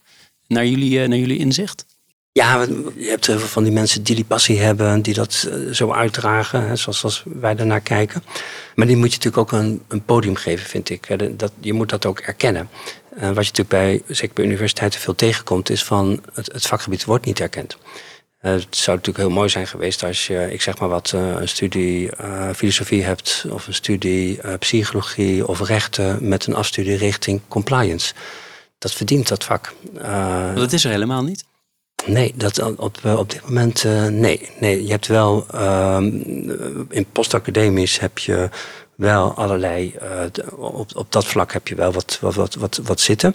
[0.46, 1.87] Naar jullie, eh, naar jullie inzicht?
[2.35, 2.62] Ja,
[2.97, 5.92] je hebt heel veel van die mensen die die passie hebben, die dat eh, zo
[5.92, 8.23] uitdragen, hè, zoals, wij daarnaar kijken.
[8.75, 11.38] Maar die moet je natuurlijk ook een, een podium geven, vind ik.
[11.38, 12.68] Dat, je moet dat ook erkennen.
[13.14, 17.05] Uh, wat je natuurlijk bij, zeker bij universiteiten veel tegenkomt, is van het, het vakgebied
[17.05, 17.77] wordt niet erkend.
[18.40, 21.49] Uh, het zou natuurlijk heel mooi zijn geweest als je, ik zeg maar wat, een
[21.49, 22.11] studie
[22.55, 28.14] filosofie hebt, of een studie psychologie of rechten met een afstudie richting compliance.
[28.79, 29.75] Dat verdient dat vak.
[30.55, 31.45] dat is er helemaal niet.
[32.07, 34.49] Nee, dat op, eh, op dit moment uh, nee.
[34.61, 34.85] nee.
[34.85, 35.97] Je hebt wel uh,
[36.88, 38.49] in postacademisch heb je
[38.95, 39.95] wel allerlei.
[40.03, 43.35] Uh, op, op dat vlak heb je wel wat, wat, wat, wat, wat zitten.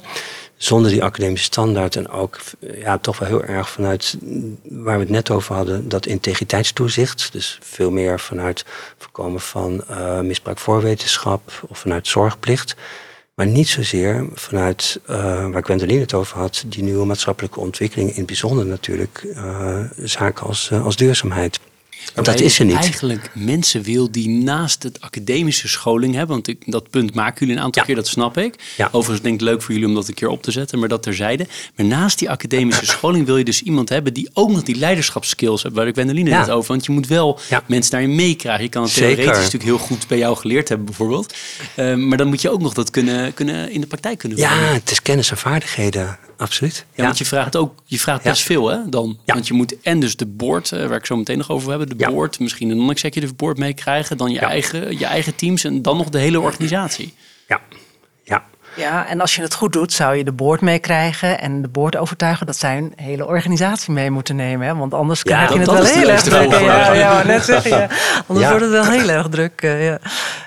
[0.56, 4.18] Zonder die academische standaard en ook ja, toch wel heel erg vanuit
[4.64, 7.32] waar we het net over hadden, dat integriteitstoezicht.
[7.32, 8.66] Dus veel meer vanuit
[8.98, 9.84] voorkomen van
[10.22, 12.76] misbruik voorwetenschap of vanuit zorgplicht.
[13.38, 18.16] Maar niet zozeer vanuit, uh, waar Gwendoline het over had, die nieuwe maatschappelijke ontwikkeling, in
[18.16, 21.60] het bijzonder natuurlijk uh, zaken als, uh, als duurzaamheid.
[22.14, 22.76] Dat is er niet.
[22.76, 26.36] Eigenlijk mensen wil die naast het academische scholing hebben.
[26.36, 28.56] Want ik, dat punt maken jullie een aantal keer, dat snap ik.
[28.78, 28.90] Ja.
[28.92, 31.04] Overigens denk ik leuk voor jullie om dat een keer op te zetten, maar dat
[31.04, 31.48] terzijde.
[31.76, 35.64] Maar naast die academische scholing wil je dus iemand hebben die ook nog die leiderschapskills
[35.64, 35.76] heeft.
[35.76, 36.40] Waar ik Wendeline ja.
[36.40, 36.68] net over.
[36.68, 38.64] Want je moet wel mensen daarin meekrijgen.
[38.64, 41.34] Je kan het theoretisch natuurlijk heel goed bij jou geleerd hebben, bijvoorbeeld.
[41.76, 44.56] Uh, maar dan moet je ook nog dat kunnen, kunnen in de praktijk kunnen Ja,
[44.56, 46.86] het is kennis en vaardigheden absoluut.
[46.96, 49.20] Ja, want je vraagt ook, je vraagt best veel hè, dan.
[49.26, 51.98] Want je moet en dus de board, uh, waar ik zo meteen nog over hebben,
[51.98, 55.98] de board, misschien een non-executive board meekrijgen, dan je, eigen, je eigen teams en dan
[55.98, 57.14] nog de hele organisatie.
[57.48, 57.62] Ja,
[58.24, 58.46] ja.
[58.76, 61.96] Ja, en als je het goed doet, zou je de board meekrijgen en de board
[61.96, 64.68] overtuigen dat zij een hele organisatie mee moeten nemen.
[64.68, 64.76] Hè?
[64.76, 66.52] Want anders krijg je het wel heel erg druk.
[66.52, 67.90] Ja, ja, net zeggen.
[68.28, 69.62] Anders wordt het wel heel erg druk.
[69.62, 70.00] Uh, ja.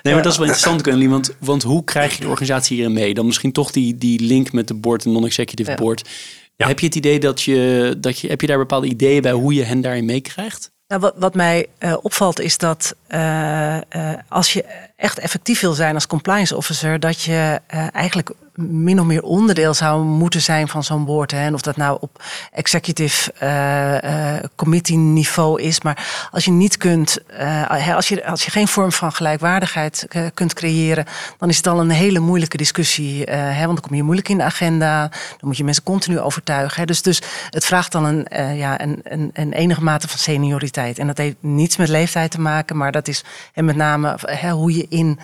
[0.03, 3.15] Nee, maar dat is wel interessant, want, want hoe krijg je de organisatie hierin mee?
[3.15, 6.09] Dan misschien toch die, die link met de board en non-executive board.
[6.57, 9.55] Heb je het idee dat je, dat je, heb je daar bepaalde ideeën bij hoe
[9.55, 10.71] je hen daarin meekrijgt?
[10.90, 13.81] Nou, wat, mij uh, opvalt is dat uh, uh,
[14.29, 14.64] als je
[14.96, 17.61] echt effectief wil zijn als compliance officer, dat je
[17.92, 21.25] eigenlijk min of meer onderdeel zou moeten zijn van zo'n.
[21.27, 21.44] Hè.
[21.44, 25.81] En of dat nou op executive uh, uh, committee niveau is.
[25.81, 30.55] Maar als je niet kunt, uh, als, je, als je geen vorm van gelijkwaardigheid kunt
[30.55, 31.05] creëren,
[31.38, 33.23] dan is het al een hele moeilijke discussie.
[33.31, 35.09] Hè, want dan kom je moeilijk in de agenda.
[35.09, 36.81] Dan moet je mensen continu overtuigen.
[36.81, 36.87] Hè.
[36.87, 40.99] Dus, dus het vraagt dan een, ja, een, een, een enige mate van senioriteit.
[40.99, 44.51] En dat heeft niets met leeftijd te maken, maar dat is en met name hè,
[44.51, 45.18] hoe je in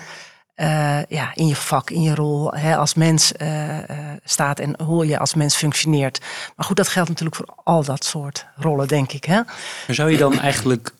[0.57, 3.77] uh, ja, in je vak, in je rol hè, als mens uh,
[4.23, 6.19] staat en hoe je als mens functioneert.
[6.55, 9.23] Maar goed, dat geldt natuurlijk voor al dat soort rollen, denk ik.
[9.23, 9.35] Hè?
[9.35, 10.91] Maar zou je dan eigenlijk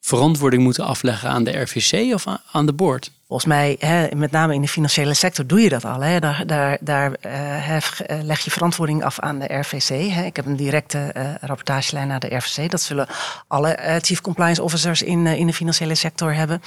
[0.00, 3.10] verantwoording moeten afleggen aan de RVC of aan de board?
[3.26, 6.00] Volgens mij, hè, met name in de financiële sector, doe je dat al.
[6.00, 6.20] Hè.
[6.20, 9.88] Daar, daar, daar uh, leg je verantwoording af aan de RVC.
[9.88, 10.24] Hè.
[10.24, 12.70] Ik heb een directe uh, rapportagelijn naar de RVC.
[12.70, 13.06] Dat zullen
[13.46, 16.62] alle chief compliance officers in, in de financiële sector hebben.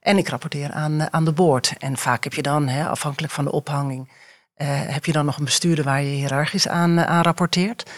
[0.00, 1.74] En ik rapporteer aan, eh, aan de board.
[1.78, 4.08] En vaak heb je dan, hè, afhankelijk van de ophanging,
[4.56, 7.90] uh, heb je dan nog een bestuurder waar je hiërarchisch aan, uh, aan rapporteert.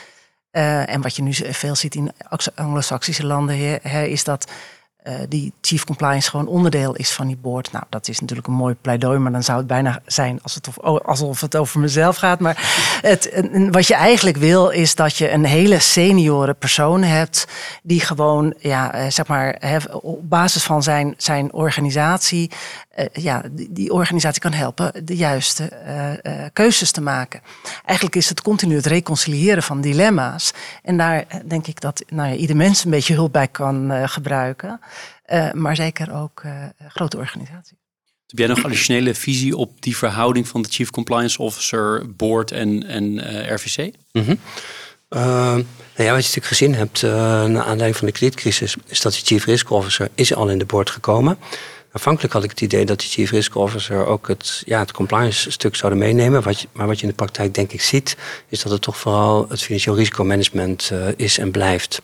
[0.51, 2.13] En wat je nu veel ziet in
[2.55, 4.51] anglo-saxische landen, is dat
[5.09, 7.73] uh, die chief compliance gewoon onderdeel is van die board.
[7.73, 10.69] Nou, dat is natuurlijk een mooi pleidooi, maar dan zou het bijna zijn als het
[10.69, 12.41] of, alsof het over mezelf gaat.
[12.41, 12.57] Maar
[13.03, 17.47] het, wat je eigenlijk wil, is dat je een hele seniore persoon hebt
[17.83, 22.51] die gewoon, ja, eh, zeg maar, op basis van zijn, zijn organisatie,
[22.99, 25.71] uh, ja, die, die, organisatie kan helpen de juiste
[26.53, 27.41] keuzes te maken.
[27.85, 30.53] Eigenlijk is het continu het reconciliëren van dilemma's.
[30.83, 34.81] En daar denk ik dat nou ja, ieder mens een beetje hulp bij kan gebruiken.
[35.53, 36.43] Maar zeker ook
[36.89, 37.77] grote organisaties.
[38.27, 42.87] Heb jij nog additionele visie op die verhouding van de Chief Compliance Officer, Board en,
[42.87, 43.19] en
[43.55, 43.93] RVC?
[44.13, 44.39] Mm -hmm.
[45.09, 45.65] nou
[45.97, 49.45] ja, wat je natuurlijk gezien hebt naar aanleiding van de kredietcrisis, is dat de Chief
[49.45, 51.39] Risk Officer is al in de board gekomen.
[51.93, 55.51] Aanvankelijk had ik het idee dat de Chief Risk Officer ook het, ja, het compliance
[55.51, 56.43] stuk zouden meenemen.
[56.43, 58.17] Wat je, maar wat je in de praktijk denk ik ziet,
[58.49, 62.01] is dat het toch vooral het financieel risicomanagement uh, is en blijft.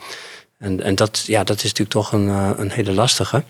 [0.59, 3.45] En, en dat, ja, dat is natuurlijk toch een, uh, een hele lastige.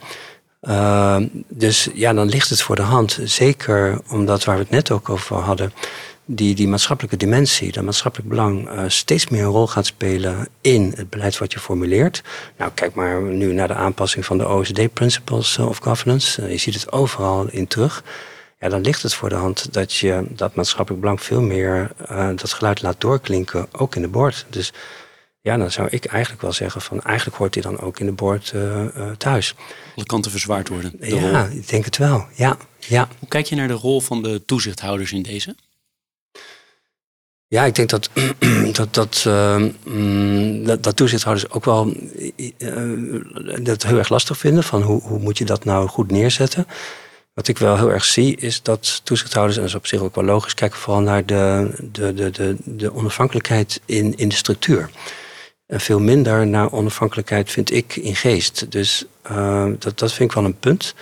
[0.62, 1.16] Uh,
[1.48, 3.18] dus ja, dan ligt het voor de hand.
[3.24, 5.72] Zeker omdat waar we het net ook over hadden
[6.30, 10.92] die, die maatschappelijke dimensie, dat maatschappelijk belang, uh, steeds meer een rol gaat spelen in
[10.96, 12.22] het beleid wat je formuleert.
[12.56, 16.42] Nou, kijk maar nu naar de aanpassing van de OSD Principles of Governance.
[16.42, 18.04] Uh, je ziet het overal in terug.
[18.60, 21.90] Ja, dan ligt het voor de hand dat je dat maatschappelijk belang veel meer
[22.34, 24.46] dat geluid laat doorklinken, ook in de board.
[24.50, 24.72] Dus
[25.40, 28.12] ja, dan zou ik eigenlijk wel zeggen van eigenlijk hoort hij dan ook in de
[28.12, 28.54] board
[29.18, 29.54] thuis.
[29.96, 30.92] Alle kanten verzwaard worden.
[31.00, 31.56] Ja, rol.
[31.56, 32.26] ik denk het wel.
[32.34, 33.08] Ja, ja.
[33.18, 35.56] Hoe kijk je naar de rol van de toezichthouders in deze?
[37.48, 38.10] Ja, ik denk dat,
[38.72, 39.64] dat, dat, uh,
[40.66, 41.94] dat, dat, toezichthouders ook wel
[42.36, 44.64] uh, dat heel erg lastig vinden.
[44.64, 46.66] Van hoe, hoe moet je dat nou goed neerzetten?
[47.34, 50.14] Wat ik wel heel erg zie is dat toezichthouders, en dat is op zich ook
[50.14, 54.90] wel logisch, kijken vooral naar de, de, de, de, de onafhankelijkheid in, in de structuur.
[55.68, 58.70] En veel minder naar onafhankelijkheid vind ik in geest.
[58.70, 60.94] Dus uh, dat, dat vind ik wel een punt.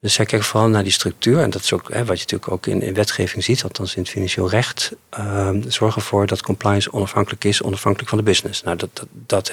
[0.00, 1.38] Dus zij kijken vooral naar die structuur.
[1.38, 4.02] En dat is ook hè, wat je natuurlijk ook in, in wetgeving ziet, althans in
[4.02, 4.92] het financieel recht.
[5.18, 8.62] Uh, zorgen ervoor dat compliance onafhankelijk is, onafhankelijk van de business.
[8.62, 8.90] Nou, dat.
[8.92, 9.52] dat, dat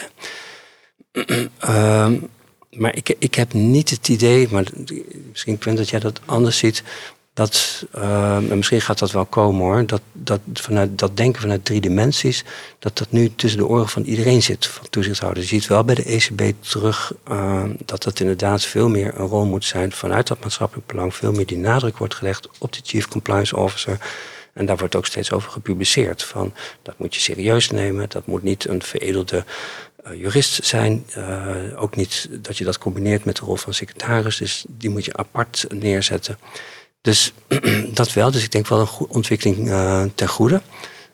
[1.70, 2.08] uh,
[2.82, 4.66] maar ik, ik heb niet het idee, maar
[5.30, 6.84] misschien Quint dat jij dat anders ziet
[7.36, 11.66] dat, uh, en misschien gaat dat wel komen hoor, dat, dat, vanuit, dat denken vanuit
[11.66, 12.44] drie dimensies,
[12.80, 15.50] dat dat nu tussen de oren van iedereen zit, van toezichthouders.
[15.50, 19.46] Je ziet wel bij de ECB terug uh, dat dat inderdaad veel meer een rol
[19.46, 23.08] moet zijn vanuit dat maatschappelijk belang, veel meer die nadruk wordt gelegd op de Chief
[23.08, 23.98] Compliance Officer.
[24.54, 26.24] En daar wordt ook steeds over gepubliceerd.
[26.24, 29.44] Van dat moet je serieus nemen, dat moet niet een veredelde
[30.08, 31.06] uh, jurist zijn.
[31.76, 35.18] ook niet dat je dat combineert met de rol van secretaris, dus die moet je
[35.18, 36.38] apart neerzetten.
[37.06, 37.34] Dus
[37.94, 38.32] dat wel.
[38.32, 40.62] Dus ik denk wel een goede ontwikkeling uh, ten goede.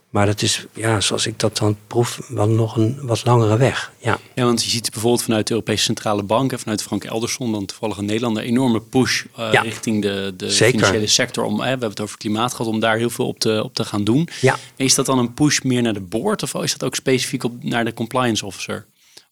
[0.09, 3.91] Maar dat is, ja, zoals ik dat dan proef, wel nog een wat langere weg.
[3.97, 7.51] Ja, ja want je ziet bijvoorbeeld vanuit de Europese Centrale Bank en vanuit Frank Elderson,
[7.51, 9.61] dan toevallig in Nederland, een enorme push uh, ja.
[9.61, 11.43] richting de, de financiële sector.
[11.43, 13.73] Om, hè, we hebben het over klimaat gehad, om daar heel veel op te, op
[13.73, 14.29] te gaan doen.
[14.41, 14.57] Ja.
[14.75, 17.63] is dat dan een push meer naar de board of is dat ook specifiek op,
[17.63, 18.85] naar de compliance officer?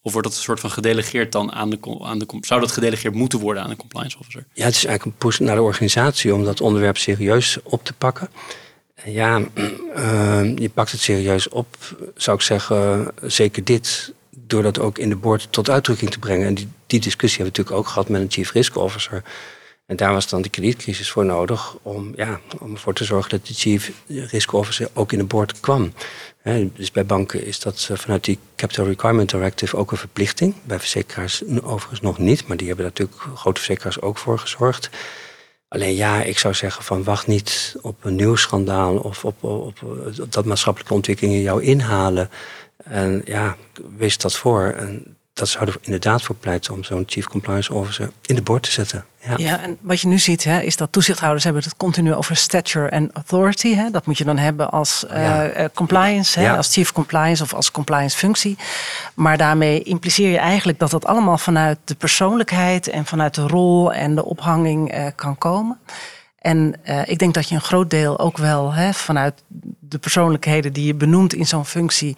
[0.09, 2.25] Of wordt dat een soort van gedelegeerd dan aan de, aan de.
[2.41, 4.45] Zou dat gedelegeerd moeten worden aan de compliance officer?
[4.53, 7.93] Ja, het is eigenlijk een push naar de organisatie om dat onderwerp serieus op te
[7.93, 8.29] pakken.
[9.05, 11.77] Ja, uh, je pakt het serieus op,
[12.15, 16.47] zou ik zeggen, zeker dit, door dat ook in de board tot uitdrukking te brengen.
[16.47, 19.23] En die, die discussie hebben we natuurlijk ook gehad met een chief risk officer.
[19.85, 23.47] En daar was dan de kredietcrisis voor nodig om, ja, om ervoor te zorgen dat
[23.47, 25.93] de chief risk officer ook in de board kwam
[26.57, 30.55] dus bij banken is dat eh, vanuit die Capital Requirement Directive ook een verplichting.
[30.63, 34.89] Bij verzekeraars overigens nog niet, maar die hebben natuurlijk grote verzekeraars ook voor gezorgd.
[35.67, 39.83] Alleen ja, ik zou zeggen van wacht niet op een nieuw schandaal of op, op,
[40.21, 42.29] op dat maatschappelijke ontwikkelingen jou inhalen.
[42.83, 43.57] En ja,
[43.97, 44.63] wees dat voor.
[44.63, 48.63] En dat zou er inderdaad voor pleiten om zo'n chief compliance officer in de board
[48.63, 49.05] te zetten.
[49.25, 49.33] Ja.
[49.37, 52.87] ja, en wat je nu ziet hè, is dat toezichthouders hebben het continu over stature
[52.87, 53.75] en authority.
[53.75, 53.89] Hè.
[53.91, 58.17] Dat moet je dan hebben als uh, compliance, hè, als chief compliance of als compliance
[58.17, 58.57] functie.
[59.13, 63.93] Maar daarmee impliceer je eigenlijk dat dat allemaal vanuit de persoonlijkheid en vanuit de rol
[63.93, 65.79] en de ophanging uh, kan komen.
[66.39, 69.43] En uh, ik denk dat je een groot deel ook wel hè, vanuit
[69.79, 72.17] de persoonlijkheden die je benoemt in zo'n functie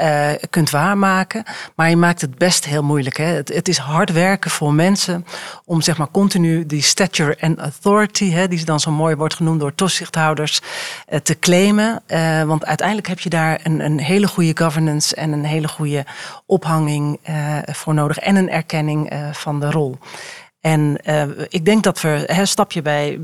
[0.00, 1.42] uh, kunt waarmaken.
[1.74, 3.16] Maar je maakt het best heel moeilijk.
[3.16, 3.24] Hè?
[3.24, 5.26] Het, het, is hard werken voor mensen
[5.64, 9.60] om zeg maar continu die stature en authority, hè, die dan zo mooi wordt genoemd
[9.60, 10.60] door toezichthouders,
[11.08, 12.02] uh, te claimen.
[12.08, 16.04] Uh, want uiteindelijk heb je daar een, een, hele goede governance en een hele goede
[16.46, 17.20] ophanging
[17.66, 19.98] voor nodig en een erkenning van de rol.
[20.64, 23.20] En uh, ik denk dat we stapje bij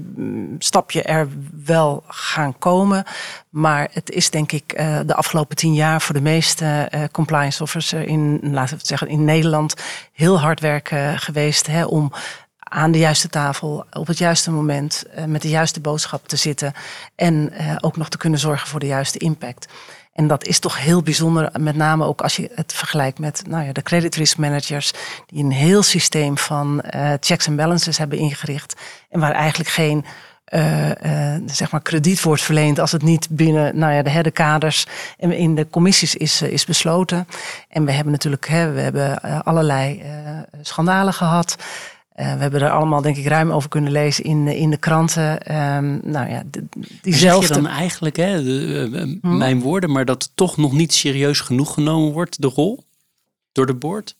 [0.58, 1.28] stapje er
[1.64, 3.04] wel gaan komen.
[3.50, 7.62] Maar het is denk ik uh, de afgelopen tien jaar voor de meeste uh, compliance
[7.62, 9.74] officers in, laten we het zeggen, in Nederland
[10.12, 12.12] heel hard werken geweest om
[12.58, 16.72] aan de juiste tafel, op het juiste moment, met de juiste boodschap te zitten.
[17.14, 19.68] En ook nog te kunnen zorgen voor de juiste impact.
[20.12, 23.64] En dat is toch heel bijzonder, met name ook als je het vergelijkt met nou
[23.64, 24.92] ja, de credit risk managers,
[25.26, 28.74] die een heel systeem van uh, checks en balances hebben ingericht.
[29.08, 30.04] En waar eigenlijk geen
[30.54, 34.86] uh, uh, zeg maar krediet wordt verleend als het niet binnen nou ja, de herdekaders
[35.18, 37.26] en in de commissies is, is besloten.
[37.68, 40.02] En we hebben natuurlijk hè, we hebben allerlei
[40.62, 41.56] schandalen gehad.
[42.20, 45.56] Uh, we hebben er allemaal, denk ik, ruim over kunnen lezen in, in de kranten.
[45.76, 46.42] Um, nou ja,
[47.02, 47.46] diezelfde.
[47.46, 49.36] Zeg je dan eigenlijk, hè, de, uh, hm?
[49.36, 52.84] mijn woorden, maar dat toch nog niet serieus genoeg genomen wordt, de rol,
[53.52, 54.16] door de board?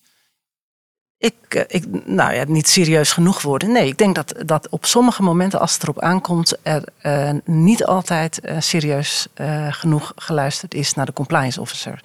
[1.21, 3.73] Ik, uh, ik, nou ja, niet serieus genoeg worden.
[3.73, 6.85] Nee, ik denk dat, dat op sommige momenten, als het erop aankomt, er
[7.45, 9.27] niet altijd serieus
[9.71, 12.01] genoeg geluisterd is naar de compliance officer.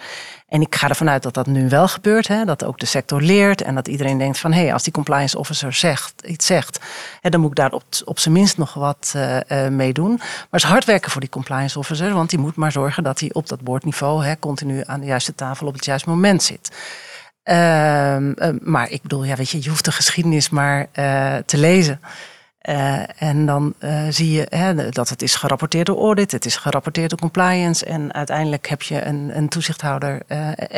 [0.48, 2.28] En ik ga ervan uit dat dat nu wel gebeurt.
[2.28, 4.54] Hè, dat ook de sector leert en dat iedereen denkt van...
[4.54, 6.80] hé, hey, als die compliance officer zegt, iets zegt...
[7.22, 9.14] Hè, dan moet ik daar op, op zijn minst nog wat
[9.70, 10.16] mee doen.
[10.16, 12.14] Maar het is hard werken voor die compliance officer...
[12.14, 14.36] want die moet maar zorgen dat hij op dat boordniveau...
[14.40, 16.72] Continu aan de juiste tafel op het juiste moment zit.
[17.46, 18.18] Uh,
[18.62, 20.88] maar ik bedoel, ja, weet je, je hoeft de geschiedenis maar
[21.46, 22.00] te lezen...
[22.70, 23.74] Uh, en dan
[24.10, 27.86] zie je hè, dat het is gerapporteerd door audit, het is gerapporteerd door compliance.
[27.86, 30.22] En uiteindelijk heb je een, een toezichthouder,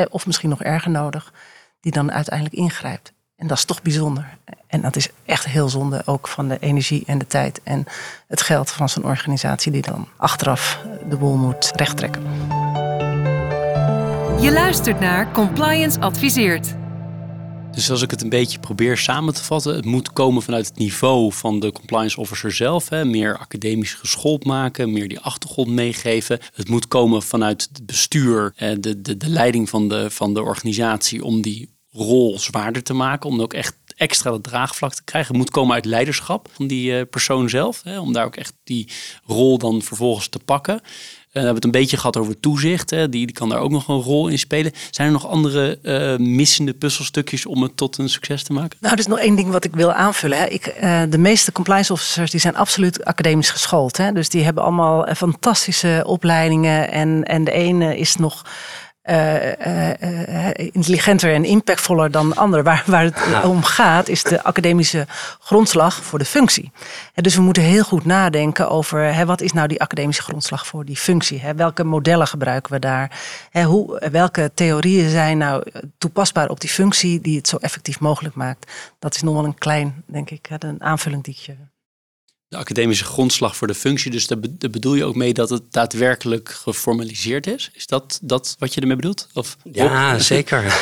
[0.10, 1.34] of misschien nog erger nodig,
[1.80, 3.14] die dan uiteindelijk ingrijpt.
[3.36, 4.38] En dat is toch bijzonder.
[4.68, 7.86] En dat is echt heel zonde ook van de energie en de tijd en
[8.28, 12.57] het geld van zo'n organisatie die dan achteraf de boel moet rechttrekken.
[14.42, 16.76] Je luistert naar Compliance Adviseert.
[17.72, 20.78] Dus als ik het een beetje probeer samen te vatten, het moet komen vanuit het
[20.78, 22.90] niveau van de compliance officer zelf.
[22.90, 26.40] Hè, meer academisch geschoold maken, meer die achtergrond meegeven.
[26.54, 31.24] Het moet komen vanuit het bestuur, de, de, de leiding van de, van de organisatie
[31.24, 33.30] om die rol zwaarder te maken.
[33.30, 35.32] Om ook echt extra dat draagvlak te krijgen.
[35.32, 37.82] Het moet komen uit leiderschap van die eh, persoon zelf.
[37.84, 38.88] Hè, om daar ook echt die
[39.26, 40.82] rol dan vervolgens te pakken.
[41.38, 42.90] Eh, we hebben het een beetje gehad over toezicht.
[42.90, 43.10] Hè.
[43.10, 44.72] Die, die kan daar ook nog een rol in spelen.
[44.92, 48.78] Zijn er nog andere uh, missende puzzelstukjes om het tot een succes te maken?
[48.82, 50.38] Nou, er is nog één ding wat ik wil aanvullen.
[50.38, 50.46] Hè.
[50.46, 53.98] Ik, uh, de meeste compliance officers die zijn absoluut academisch geschoold.
[53.98, 54.12] Hè.
[54.12, 56.92] Dus die hebben allemaal fantastische opleidingen.
[56.92, 58.46] En, en de ene is nog
[60.72, 62.64] intelligenter en impactvoller dan de ander.
[62.64, 65.06] Waar, waar het om gaat, is de academische
[65.40, 66.72] grondslag voor de functie.
[67.14, 70.98] dus we moeten heel goed nadenken over wat is nou die academische grondslag voor die
[70.98, 71.42] functie?
[71.56, 73.20] welke modellen gebruiken we daar?
[73.66, 75.64] hoe, welke theorieën zijn nou
[75.98, 78.72] toepasbaar op die functie die het zo effectief mogelijk maakt?
[79.00, 81.56] Dat is nog wel een klein, denk ik, een aanvulling die je
[82.50, 84.12] de academische grondslag voor de functie.
[84.12, 84.40] Dus daar,
[84.72, 87.70] bedoel je ook mee dat het daadwerkelijk geformaliseerd is?
[87.74, 89.28] Is dat, dat wat je ermee bedoelt?
[89.34, 90.64] Of, ja, zeker.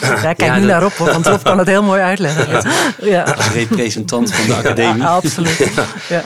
[0.00, 2.46] ja, kijk nu naar Rob, want Rob kan het heel mooi uitleggen.
[3.00, 3.22] Ja.
[3.22, 5.02] Als representant van de academie.
[5.02, 5.58] Ja, absoluut.
[6.08, 6.24] Ja.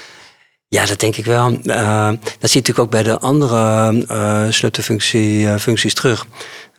[0.72, 1.50] Ja, dat denk ik wel.
[1.50, 6.26] Uh, dat zie je natuurlijk ook bij de andere uh, sleutelfuncties terug.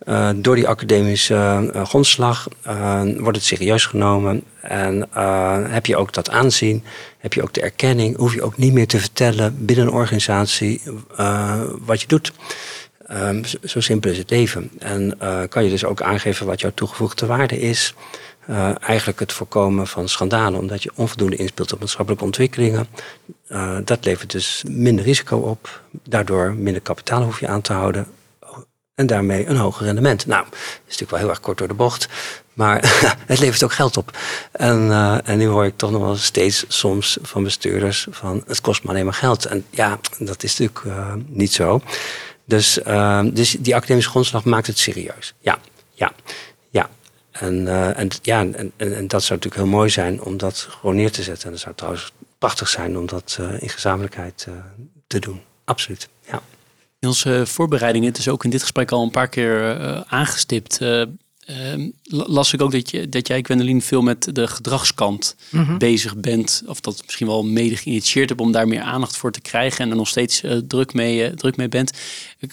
[0.08, 2.48] Uh, door die academische grondslag
[3.16, 4.42] wordt het serieus genomen.
[4.60, 5.08] En
[5.70, 6.84] heb je ook dat aanzien,
[7.18, 10.82] heb je ook de erkenning, hoef je ook niet meer te vertellen binnen een organisatie
[11.84, 12.32] wat je doet.
[13.12, 14.70] Um, zo simpel is het even.
[14.78, 17.94] En kan je dus ook aangeven wat jouw toegevoegde waarde is.
[18.50, 22.86] Uh, eigenlijk het voorkomen van schandalen, omdat je onvoldoende inspeelt op maatschappelijke ontwikkelingen.
[23.48, 25.82] Uh, dat levert dus minder risico op.
[25.90, 28.06] Daardoor minder kapitaal hoef je aan te houden.
[28.94, 30.26] En daarmee een hoger rendement.
[30.26, 32.08] Nou, dat is natuurlijk wel heel erg kort door de bocht.
[32.52, 32.80] Maar
[33.26, 34.18] het levert ook geld op.
[34.52, 38.60] En, uh, en nu hoor ik toch nog wel steeds soms van bestuurders van het
[38.60, 39.44] kost me alleen maar geld.
[39.44, 41.80] En ja, dat is natuurlijk niet zo.
[42.44, 42.78] Dus,
[43.32, 45.34] dus die academische grondslag maakt het serieus.
[45.40, 45.58] Ja,
[45.94, 46.12] ja.
[47.40, 50.66] En, uh, en, ja, en, en, en, dat zou natuurlijk heel mooi zijn om dat
[50.70, 51.44] gewoon neer te zetten.
[51.44, 54.54] En dat zou trouwens prachtig zijn om dat uh, in gezamenlijkheid uh,
[55.06, 55.40] te doen.
[55.64, 56.42] Absoluut, ja.
[56.98, 60.78] In onze voorbereidingen, het is ook in dit gesprek al een paar keer aangestipt...
[60.80, 65.78] Ehm, las ik ook dat, je, dat jij, Gwendoline, veel met de gedragskant mm -hmm.
[65.78, 66.62] bezig bent.
[66.66, 69.84] Of dat misschien wel mede geïnitieerd hebt om daar meer aandacht voor te krijgen.
[69.84, 71.92] En er nog steeds druk, mee, druk mee bent.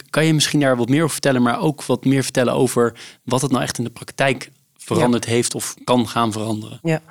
[0.10, 3.42] Kan je misschien daar wat meer over vertellen, maar ook wat meer vertellen over wat
[3.42, 4.52] het nou echt in de praktijk
[4.86, 6.80] veranderd heeft of kan gaan veranderen.
[6.82, 7.02] Ja.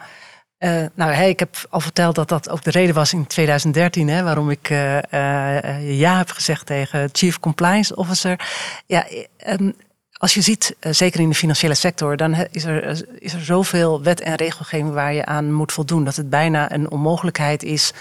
[0.58, 4.08] Uh, nou, hey, ik heb al verteld dat dat ook de reden was in 2013,
[4.08, 8.48] hè, waarom ik uh, ja heb gezegd tegen Chief Compliance Officer.
[8.86, 9.06] Ja,
[9.46, 9.74] um,
[10.12, 14.02] als je ziet, eh, zeker in de financiële sector, dan is er, is er zoveel
[14.02, 16.04] wet en regelgeving waar je aan moet voldoen.
[16.04, 17.92] Dat het bijna een onmogelijkheid is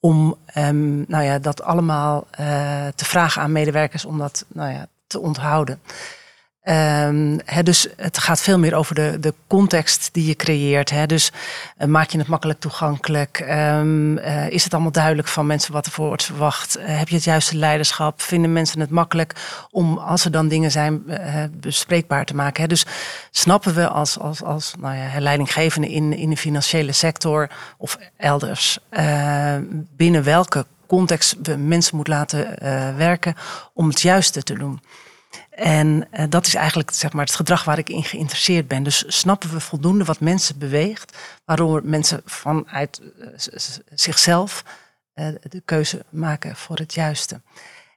[0.00, 2.26] om um, nou ja, dat allemaal
[2.94, 5.80] te vragen aan medewerkers om dat nou ja, te onthouden.
[6.70, 11.08] Um, dus het gaat veel meer over de, de context die je creëert.
[11.08, 11.32] Dus
[11.78, 13.40] uh, maak je het makkelijk toegankelijk?
[13.40, 16.78] Um, uh, is het allemaal duidelijk van mensen wat er voor wordt verwacht?
[16.78, 18.22] Uh, heb je het juiste leiderschap?
[18.22, 19.34] Vinden mensen het makkelijk
[19.70, 21.02] om, als er dan dingen zijn,
[21.60, 22.68] bespreekbaar te maken?
[22.68, 22.86] Dus
[23.30, 28.78] snappen we als, als, als nou ja, leidinggevende in, in de financiële sector of elders
[29.96, 32.56] binnen welke context we mensen moeten laten
[32.96, 33.34] werken
[33.72, 34.80] om het juiste te doen?
[35.58, 38.82] En uh, dat is eigenlijk zeg maar, het gedrag waar ik in geïnteresseerd ben.
[38.82, 43.26] Dus snappen we voldoende wat mensen beweegt, waardoor mensen vanuit uh,
[43.94, 44.64] zichzelf
[45.14, 47.40] uh, de keuze maken voor het juiste.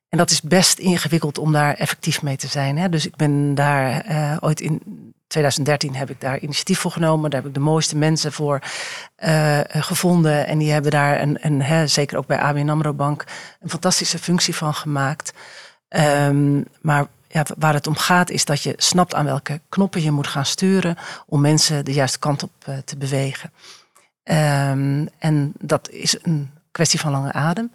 [0.09, 2.77] En dat is best ingewikkeld om daar effectief mee te zijn.
[2.77, 2.89] Hè?
[2.89, 4.05] Dus ik ben daar
[4.39, 4.81] ooit in
[5.27, 7.29] 2013 heb ik daar initiatief voor genomen.
[7.29, 8.59] Daar heb ik de mooiste mensen voor
[9.67, 10.47] gevonden.
[10.47, 13.25] En die hebben daar, een, een, hè, zeker ook bij ABN AMRO Bank,
[13.59, 15.33] een fantastische functie van gemaakt.
[15.89, 20.11] Um, maar ja, waar het om gaat is dat je snapt aan welke knoppen je
[20.11, 23.51] moet gaan sturen om mensen de juiste kant op uh, te bewegen.
[24.23, 27.71] Um, en dat is een kwestie van lange adem.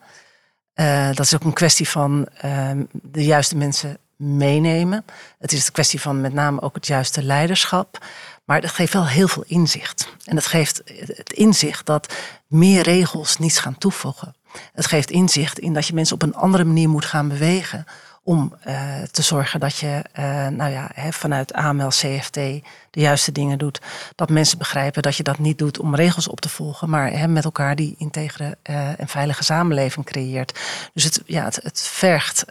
[0.75, 5.05] Uh, dat is ook een kwestie van um, de juiste mensen meenemen.
[5.39, 8.05] Het is een kwestie van met name ook het juiste leiderschap.
[8.45, 10.09] Maar het geeft wel heel veel inzicht.
[10.25, 12.15] En het geeft het inzicht dat
[12.47, 14.35] meer regels niets gaan toevoegen.
[14.73, 17.87] Het geeft inzicht in dat je mensen op een andere manier moet gaan bewegen
[18.27, 23.33] om uh, te zorgen dat je uh, nou ja, hè, vanuit AML, CFT de juiste
[23.33, 23.81] dingen doet.
[24.15, 27.29] Dat mensen begrijpen dat je dat niet doet om regels op te volgen, maar hè,
[27.29, 30.61] met elkaar die integere uh, en veilige samenleving creëert.
[30.95, 32.45] Dus het, ja, het, het vergt.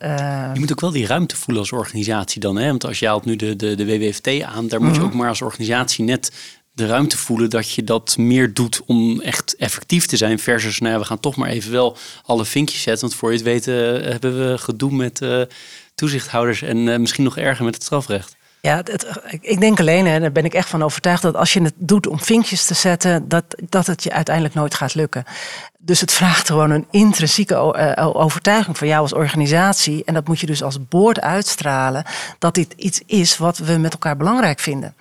[0.53, 2.55] je moet ook wel die ruimte voelen als organisatie dan.
[2.55, 2.67] Hè?
[2.67, 5.07] Want als je haalt nu de, de, de WWFT aan, daar moet je mhm.
[5.07, 6.31] ook maar als organisatie net
[6.75, 10.39] de ruimte voelen dat je dat meer doet om echt effectief te zijn.
[10.39, 13.07] Versus, nou ja, we gaan toch maar even wel alle vinkjes zetten.
[13.07, 15.41] Want voor je het weten eh, hebben we gedoe met uh,
[15.95, 18.35] toezichthouders en uh, misschien nog erger met het strafrecht.
[18.61, 18.83] Ja,
[19.41, 22.07] ik denk alleen, en daar ben ik echt van overtuigd, dat als je het doet
[22.07, 25.23] om vinkjes te zetten, dat, dat het je uiteindelijk nooit gaat lukken.
[25.77, 27.55] Dus het vraagt gewoon een intrinsieke
[28.13, 30.03] overtuiging van jou als organisatie.
[30.03, 32.03] En dat moet je dus als boord uitstralen,
[32.39, 34.95] dat dit iets is wat we met elkaar belangrijk vinden.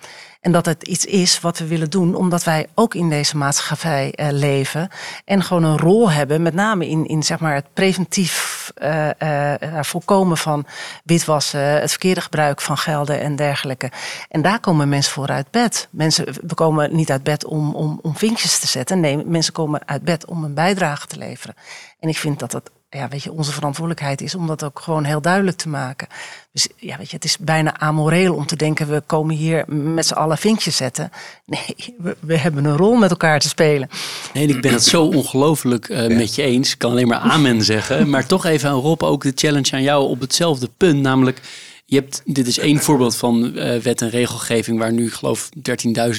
[0.44, 4.12] En dat het iets is wat we willen doen, omdat wij ook in deze maatschappij
[4.16, 4.88] uh, leven.
[5.24, 9.54] En gewoon een rol hebben, met name in, in zeg maar het preventief uh, uh,
[9.80, 10.66] voorkomen van
[11.04, 13.90] witwassen, het verkeerde gebruik van gelden en dergelijke.
[14.28, 15.88] En daar komen mensen voor uit bed.
[15.90, 19.00] Mensen komen niet uit bed om, om, om vinkjes te zetten.
[19.00, 21.54] Nee, mensen komen uit bed om een bijdrage te leveren.
[22.00, 25.04] En ik vind dat dat ja, weet je, onze verantwoordelijkheid is om dat ook gewoon
[25.04, 26.08] heel duidelijk te maken.
[26.52, 30.06] Dus ja, weet je, het is bijna amoreel om te denken, we komen hier met
[30.06, 31.10] z'n allen vinkjes zetten.
[31.46, 33.88] Nee, we, we, hebben een rol met elkaar te spelen.
[34.32, 36.72] Nee, ik ben het zo ongelooflijk uh, met je eens.
[36.72, 38.10] Ik kan alleen maar amen zeggen.
[38.10, 41.00] Maar toch even aan Rob, ook de challenge aan jou op hetzelfde punt.
[41.00, 41.40] Namelijk,
[41.84, 45.62] je hebt, dit is één voorbeeld van uh, wet en regelgeving waar nu, geloof 13.000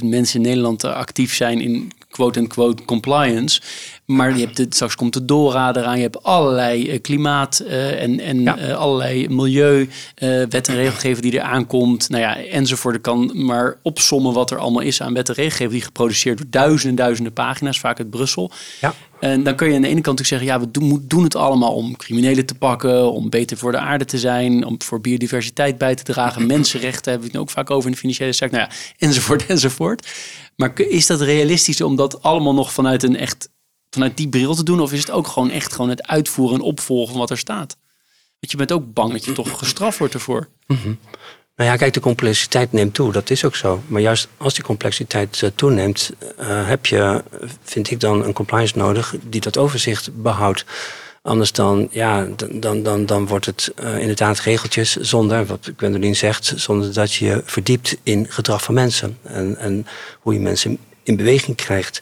[0.03, 3.61] mensen in Nederland actief zijn in quote-unquote compliance.
[4.05, 5.95] Maar je hebt het, straks komt de DORA eraan.
[5.95, 8.59] Je hebt allerlei uh, klimaat uh, en, en ja.
[8.59, 9.89] uh, allerlei milieu,
[10.49, 12.09] wet en regelgeving die er aankomt.
[12.09, 12.95] Nou ja, enzovoort.
[12.95, 16.47] Ik kan maar opsommen wat er allemaal is aan wet en regelgeving die geproduceerd door
[16.49, 18.51] duizenden en duizenden pagina's, vaak uit Brussel.
[18.81, 18.93] Ja.
[19.19, 21.35] En dan kun je aan de ene kant ook zeggen, ja, we doen, doen het
[21.35, 25.77] allemaal om criminelen te pakken, om beter voor de aarde te zijn, om voor biodiversiteit
[25.77, 28.71] bij te dragen, mensenrechten hebben we het ook vaak over in de financiële sector, nou
[28.71, 30.07] ja, enzovoort, enzovoort.
[30.55, 33.49] Maar is dat realistisch om dat allemaal nog vanuit een echt
[33.95, 34.79] vanuit die bril te doen?
[34.79, 37.77] Of is het ook gewoon echt gewoon het uitvoeren en opvolgen van wat er staat?
[38.39, 40.47] Want je bent ook bang dat je toch gestraft wordt ervoor.
[40.67, 40.97] Mm
[41.55, 43.81] Nou ja, kijk, de complexiteit neemt toe, dat is ook zo.
[43.87, 47.23] Maar juist als die complexiteit uh, toeneemt, uh, heb je,
[47.63, 50.65] vind ik dan, een compliance nodig die dat overzicht behoudt.
[51.21, 56.53] Anders dan, ja, dan, dan, dan wordt het uh, inderdaad regeltjes zonder, wat Gwendoline zegt,
[56.55, 59.17] zonder dat je verdiept in gedrag van mensen.
[59.23, 59.87] En, en
[60.19, 62.01] hoe je mensen in beweging krijgt.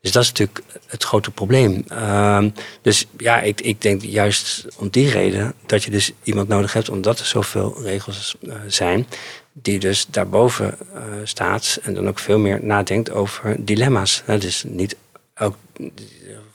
[0.00, 1.84] Dus dat is natuurlijk het grote probleem.
[1.92, 2.44] Uh,
[2.82, 6.88] dus ja, ik, ik denk juist om die reden dat je dus iemand nodig hebt,
[6.88, 9.06] omdat er zoveel regels uh, zijn,
[9.52, 14.22] die dus daarboven uh, staat en dan ook veel meer nadenkt over dilemma's.
[14.38, 14.96] dus niet
[15.38, 15.56] ook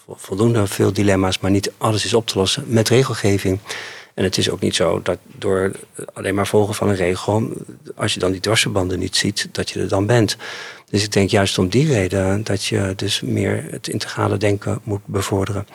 [0.08, 3.60] voldoende veel dilemma's, maar niet alles is op te lossen met regelgeving.
[4.14, 5.72] En het is ook niet zo dat door
[6.14, 7.52] alleen maar volgen van een regel,
[7.96, 10.38] als je dan die dwarsverbanden niet ziet, dat je er dan bent.
[10.90, 15.06] Dus ik denk juist om die reden dat je dus meer het integrale denken moet
[15.06, 15.68] bevorderen.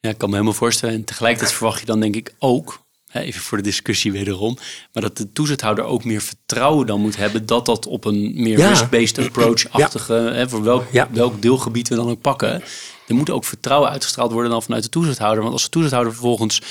[0.00, 0.94] Ja, ik kan me helemaal voorstellen.
[0.94, 2.80] En tegelijkertijd verwacht je dan denk ik ook
[3.12, 4.56] even voor de discussie wederom,
[4.92, 8.58] maar dat de toezichthouder ook meer vertrouwen dan moet hebben dat dat op een meer
[8.58, 8.68] Ja.
[8.68, 11.08] risk-based approach-achtige, hè, voor welk, Ja.
[11.12, 12.62] welk deelgebied we dan ook pakken,
[13.08, 15.40] er moet ook vertrouwen uitgestraald worden dan vanuit de toezichthouder.
[15.42, 16.62] Want als de toezichthouder vervolgens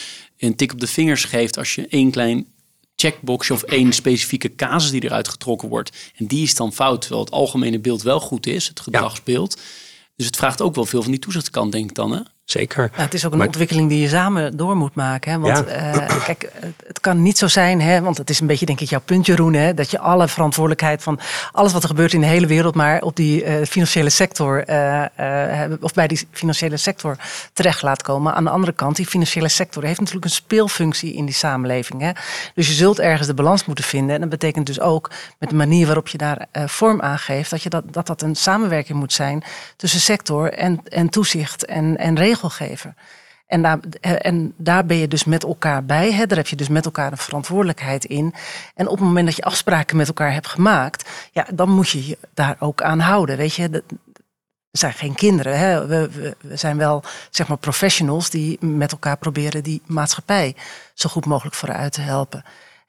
[0.47, 2.45] een tik op de vingers geeft als je één klein
[2.95, 6.11] checkboxje of één specifieke casus die eruit getrokken wordt.
[6.15, 9.61] En die is dan fout, terwijl het algemene beeld wel goed is, het gedragsbeeld.
[10.15, 12.11] Dus het vraagt ook wel veel van die toezichtkant, denk ik dan.
[12.11, 12.21] Hè?
[12.45, 12.89] Zeker.
[12.95, 15.31] Ja, het is ook een Maar- ontwikkeling die je samen door moet maken.
[15.31, 15.39] Hè?
[15.39, 15.63] Want Ja.
[15.65, 16.51] eh, kijk,
[16.87, 18.01] het, kan niet zo zijn, hè?
[18.01, 19.73] want het is een beetje denk ik jouw punt Jeroen, hè?
[19.73, 21.19] dat je alle verantwoordelijkheid van
[21.51, 25.63] alles wat er gebeurt in de hele wereld maar op die eh, financiële sector eh,
[25.63, 27.17] eh, of bij die financiële sector
[27.53, 28.33] terecht laat komen.
[28.33, 32.01] Aan de andere kant, die financiële sector heeft natuurlijk een speelfunctie in die samenleving.
[32.01, 32.11] Hè?
[32.55, 34.15] Dus je zult ergens de balans moeten vinden.
[34.15, 37.49] En dat betekent dus ook met de manier waarop je daar eh, vorm aan geeft,
[37.49, 39.43] dat, je dat, dat dat een samenwerking moet zijn
[39.75, 42.17] tussen sector en, en toezicht en, en
[43.47, 46.11] En daar, eh, en daar ben je dus met elkaar bij.
[46.11, 46.25] Hè?
[46.25, 48.33] Daar heb je dus met elkaar een verantwoordelijkheid in.
[48.75, 52.07] En op het moment dat je afspraken met elkaar hebt gemaakt, ja, dan moet je
[52.07, 53.37] je daar ook aan houden.
[53.37, 55.57] Weet je, we zijn geen kinderen.
[55.57, 55.87] Hè?
[55.87, 60.55] We, we, we zijn wel zeg maar professionals die met elkaar proberen die maatschappij
[60.93, 62.43] zo goed mogelijk vooruit te helpen.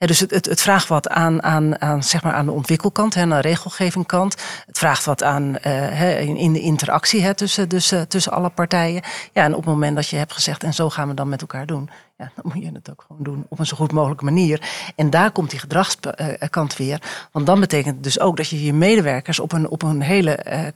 [0.06, 3.22] Dus het, het, het vraagt wat aan, aan, aan, zeg maar aan de ontwikkelkant, hè,
[3.22, 4.36] aan de regelgevingkant.
[4.66, 9.02] Het vraagt wat aan eh, hè, in, de interactie hè, tussen, dus, tussen alle partijen.
[9.32, 11.40] Ja, en op het moment dat je hebt gezegd, en zo gaan we dan met
[11.40, 14.24] elkaar doen, ja, dan moet je het ook gewoon doen op een zo goed mogelijke
[14.24, 14.70] manier.
[14.96, 17.02] En daar komt die gedragskant weer.
[17.32, 20.34] Want dan betekent het dus ook dat je je medewerkers op een, op een hele
[20.34, 20.66] eh,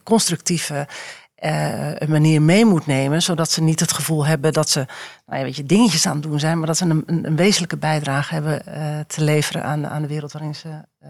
[1.37, 3.23] eh, manier mee moet nemen.
[3.23, 4.87] Zodat ze niet het gevoel hebben dat ze
[5.27, 6.59] nou ja, weet je, dingetjes aan het doen zijn.
[6.59, 10.09] Maar dat ze een, een, een wezenlijke bijdrage hebben eh, te leveren aan, aan de
[10.09, 10.69] wereld waarin ze
[10.99, 11.09] eh,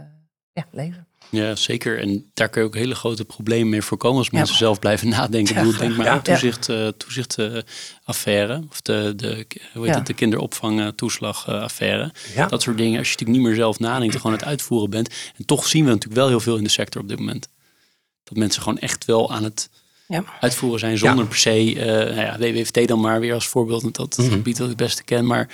[0.53, 1.07] ja, leven.
[1.31, 2.01] Ja, zeker.
[2.01, 4.37] En daar kun je ook hele grote problemen mee voorkomen als Ja.
[4.39, 5.55] mensen zelf blijven nadenken.
[5.55, 6.13] Ja, Ik bedoel, denk maar ja.
[6.13, 9.99] aan toezicht, eh, toezichtaffaire of de, de, hoe heet Ja.
[9.99, 12.13] het, de kinderopvangtoeslagaffaire.
[12.35, 12.47] Ja.
[12.47, 12.99] Dat soort dingen.
[12.99, 15.15] Als je natuurlijk niet meer zelf nadenkt en gewoon aan het uitvoeren bent.
[15.37, 17.49] En toch zien we natuurlijk wel heel veel in de sector op dit moment.
[18.25, 19.71] Dat mensen gewoon echt wel aan het
[20.09, 20.25] Ja.
[20.41, 23.97] uitvoeren zijn zonder per se, eh nou ja, WWFT dan maar weer als voorbeeld, want
[23.97, 25.49] dat is het gebied dat ik het beste ken, maar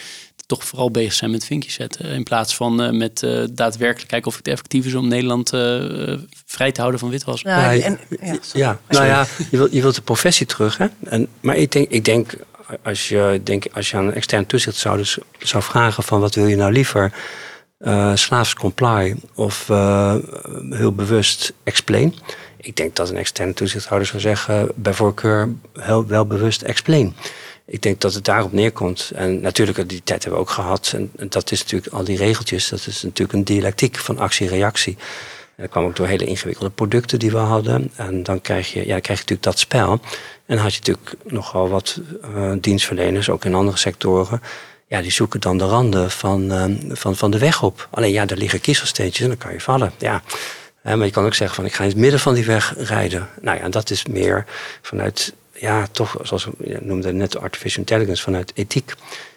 [0.47, 2.07] toch vooral bezig zijn met vinkjes zetten.
[2.07, 6.15] In plaats van eh, met eh, daadwerkelijk kijken of het effectief is om Nederland eh,
[6.47, 7.43] vrij te houden van witwas.
[7.43, 10.79] Nou, Ja, en, ja, Ja, nou ja, je wilt, je wilt de professie terug.
[10.79, 10.87] Hè?
[11.05, 12.35] En, maar ik denk, ik denk,
[12.83, 16.35] als je, denk, als je aan een extern toezicht zou, dus, zou vragen van wat
[16.35, 17.13] wil je nou liever?
[17.83, 20.15] eh slaafs comply of eh,
[20.71, 22.15] heel bewust explain.
[22.65, 25.49] Ik denk dat een externe toezichthouder zou zeggen, bij voorkeur
[26.07, 27.15] wel bewust explain.
[27.65, 29.11] Ik denk dat het daarop neerkomt.
[29.15, 30.93] En natuurlijk, die tijd hebben we ook gehad.
[30.97, 32.69] En, dat is natuurlijk al die regeltjes.
[32.69, 34.97] Dat is natuurlijk een dialectiek van actie-reactie.
[35.57, 37.91] Dat kwam ook door hele ingewikkelde producten die we hadden.
[37.97, 39.93] En dan krijg je, ja, krijg je natuurlijk dat spel.
[40.47, 42.01] En dan had je natuurlijk nogal wat
[42.35, 44.43] eh, dienstverleners, ook in andere sectoren.
[44.87, 46.65] Ja, die zoeken dan de randen van, eh,
[46.97, 47.89] van, van de weg op.
[47.91, 49.93] Alleen ja, daar liggen kiezelsteentjes en dan kan je vallen.
[49.99, 50.23] Ja.
[50.83, 53.29] Maar je kan ook zeggen van ik ga in het midden van die weg rijden.
[53.41, 54.45] Nou ja, dat is meer
[54.83, 58.95] vanuit, ja, toch zoals we noemden net artificial intelligence, vanuit ethiek.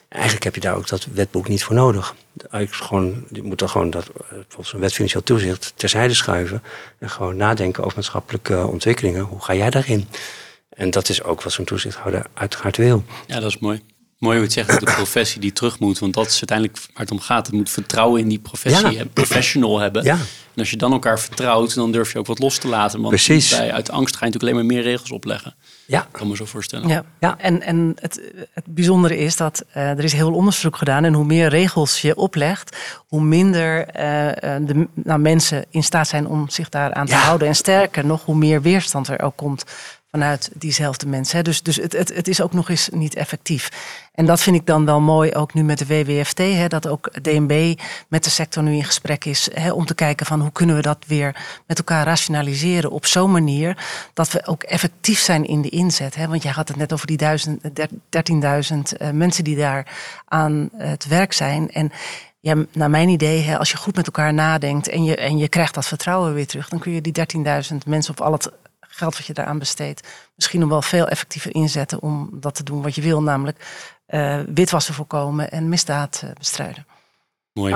[0.10, 2.16] Eigenlijk heb je daar ook dat wetboek niet voor nodig.
[2.50, 6.64] Gewoon, je moet dan gewoon dat, eh, volgens een wet financieel toezicht terzijde schuiven.
[7.00, 9.22] En gewoon nadenken over maatschappelijke ontwikkelingen.
[9.22, 10.08] Hoe ga jij daarin?
[10.70, 13.04] En dat is ook wat zo'n toezichthouder uiteraard wil.
[13.28, 13.82] Ja, dat is mooi.
[14.26, 16.00] Mooi hoe je het zegt, de professie die terug moet.
[16.00, 17.46] Want dat is uiteindelijk waar het om gaat.
[17.46, 19.00] Het moet vertrouwen in die professie Ja.
[19.00, 20.04] en professional hebben.
[20.04, 20.14] Ja.
[20.54, 22.98] En als je dan elkaar vertrouwt, dan durf je ook wat los te laten.
[22.98, 23.50] Want Precies.
[23.58, 25.56] Bij, uit angst ga je natuurlijk alleen maar meer regels opleggen.
[25.88, 26.88] Ja, kan me zo voorstellen.
[26.88, 27.04] Ja.
[27.20, 27.36] Ja.
[27.38, 28.22] En, en het,
[28.54, 31.04] het bijzondere is dat eh, er is heel veel onderzoek gedaan.
[31.04, 36.08] En hoe meer regels je oplegt, hoe minder eh, eh, de nou, mensen in staat
[36.08, 37.20] zijn om zich daaraan te Ja.
[37.20, 37.48] houden.
[37.48, 39.64] En sterker nog, hoe meer weerstand er ook komt
[40.16, 41.44] vanuit diezelfde mensen.
[41.44, 43.70] Dus, dus het, het, het is ook nog eens niet effectief.
[44.14, 47.10] En dat vind ik dan wel mooi, ook nu met de WWFT, hè, dat ook
[47.22, 49.50] DNB met de sector nu in gesprek is.
[49.54, 51.36] Hè, om te kijken van hoe kunnen we dat weer
[51.68, 53.78] met elkaar rationaliseren op zo'n manier
[54.14, 56.16] dat we ook effectief zijn in de inzet.
[56.16, 56.28] Hè.
[56.28, 59.88] Want jij had het net over die duizend- der- 13.000 eh, mensen die daar
[60.26, 61.72] aan het werk zijn.
[61.72, 61.92] En
[62.40, 65.74] ja, naar mijn idee, als je goed met elkaar nadenkt en je, en je krijgt
[65.74, 68.52] dat vertrouwen weer terug, dan kun je die 13.000 mensen op al het
[68.96, 72.82] geld wat je daaraan besteedt, misschien nog wel veel effectiever inzetten om dat te doen
[72.82, 73.66] wat je wil, namelijk
[74.06, 76.86] eh, witwassen voorkomen en misdaad eh, bestrijden.
[77.54, 77.76] Mooi.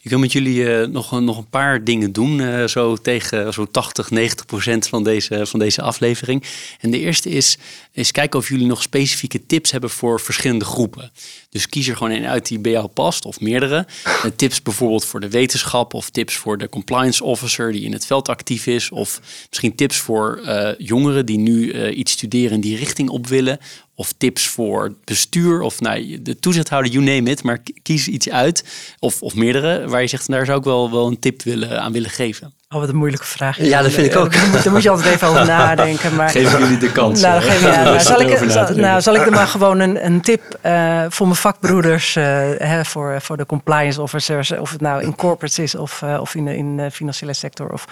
[0.00, 3.52] Ik wil met jullie eh, nog, een- nog een paar dingen doen, eh, zo tegen
[3.52, 6.44] zo 80, 90 procent van deze, van deze aflevering.
[6.80, 7.58] En de eerste is,
[7.92, 11.12] is kijken of jullie nog specifieke tips hebben voor verschillende groepen.
[11.50, 13.86] Dus kies er gewoon een uit die bij jou past, of meerdere.
[14.18, 18.06] Eh, tips bijvoorbeeld voor de wetenschap, of tips voor de compliance officer die in het
[18.06, 22.60] veld actief is, of misschien tips voor eh, jongeren die nu eh, iets studeren in
[22.60, 23.58] die richting op willen.
[23.94, 27.42] of tips voor bestuur of nou, de toezichthouder, you name it.
[27.42, 28.64] Maar kies iets uit
[28.98, 31.92] of, of meerdere waar je zegt, daar zou ik wel, wel een tip willen, aan
[31.92, 32.57] willen geven.
[32.74, 33.58] Oh, wat een moeilijke vraag.
[33.58, 34.32] Ja, dat vind ik ook.
[34.32, 36.14] Daar moet, je altijd even over nadenken.
[36.14, 36.30] Maar...
[36.30, 37.20] Geven jullie de kans.
[37.20, 40.20] Nou, geef, ja, nou, zal, ik, zal, nou, zal ik er maar gewoon een, een
[40.20, 42.24] tip uh, voor mijn vakbroeders, uh,
[42.58, 46.34] hè, voor, voor de compliance officers, of het nou in corporates is of, uh, of
[46.34, 47.84] in de, in de financiële sector of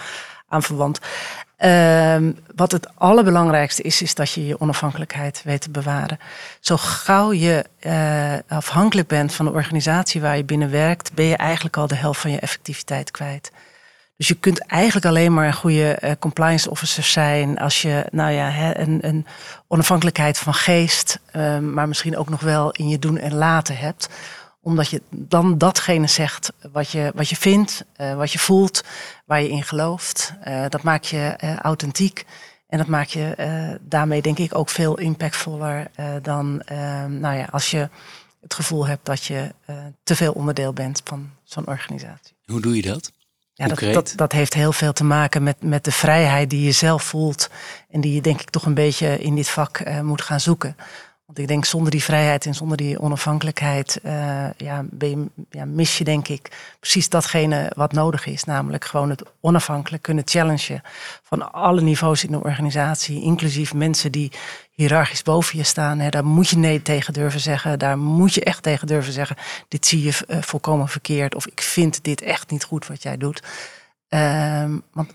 [0.47, 0.99] aanverwant.
[1.59, 2.15] Uh,
[2.55, 6.19] wat het allerbelangrijkste is, is dat je je onafhankelijkheid weet te bewaren.
[6.59, 7.65] Zo gauw je
[8.47, 12.19] afhankelijk bent van de organisatie waar je binnen werkt, ben je eigenlijk al de helft
[12.19, 13.51] van je effectiviteit kwijt.
[14.17, 18.31] Dus je kunt eigenlijk alleen maar een goede uh, compliance officer zijn als je, nou
[18.31, 19.25] ja, een, een,
[19.67, 24.09] onafhankelijkheid van geest, uh, maar misschien ook nog wel in je doen en laten hebt
[24.61, 28.83] omdat je dan datgene zegt wat je, wat je vindt, uh, wat je voelt,
[29.25, 30.33] waar je in gelooft.
[30.47, 32.25] Uh, dat maakt je authentiek.
[32.67, 33.35] En dat maakt je
[33.81, 35.87] daarmee denk ik ook veel impactvoller
[36.21, 36.61] dan
[37.19, 37.89] nou ja, als je
[38.41, 39.53] het gevoel hebt dat je
[40.03, 42.35] te veel onderdeel bent van zo'n organisatie.
[42.45, 43.11] Hoe doe je dat?
[43.57, 46.71] Ja, dat, dat, dat, heeft heel veel te maken met, met de vrijheid die je
[46.71, 47.49] zelf voelt.
[47.91, 50.75] En die je denk ik toch een beetje in dit vak moet gaan zoeken.
[51.27, 54.11] Want ik denk zonder die vrijheid en zonder die onafhankelijkheid uh,
[54.57, 54.85] ja,
[55.49, 58.43] ja, mis je denk ik precies datgene wat nodig is.
[58.43, 60.81] Namelijk gewoon het onafhankelijk kunnen challengen
[61.23, 63.21] van alle niveaus in de organisatie.
[63.21, 64.31] Inclusief mensen die
[64.71, 65.99] hiërarchisch boven je staan.
[65.99, 67.79] Hè, daar moet je nee tegen durven zeggen.
[67.79, 69.35] Daar moet je echt tegen durven zeggen.
[69.67, 71.35] Dit zie je uh, volkomen verkeerd.
[71.35, 73.43] Of ik vind dit echt niet goed wat jij doet.
[74.09, 75.13] Uh, want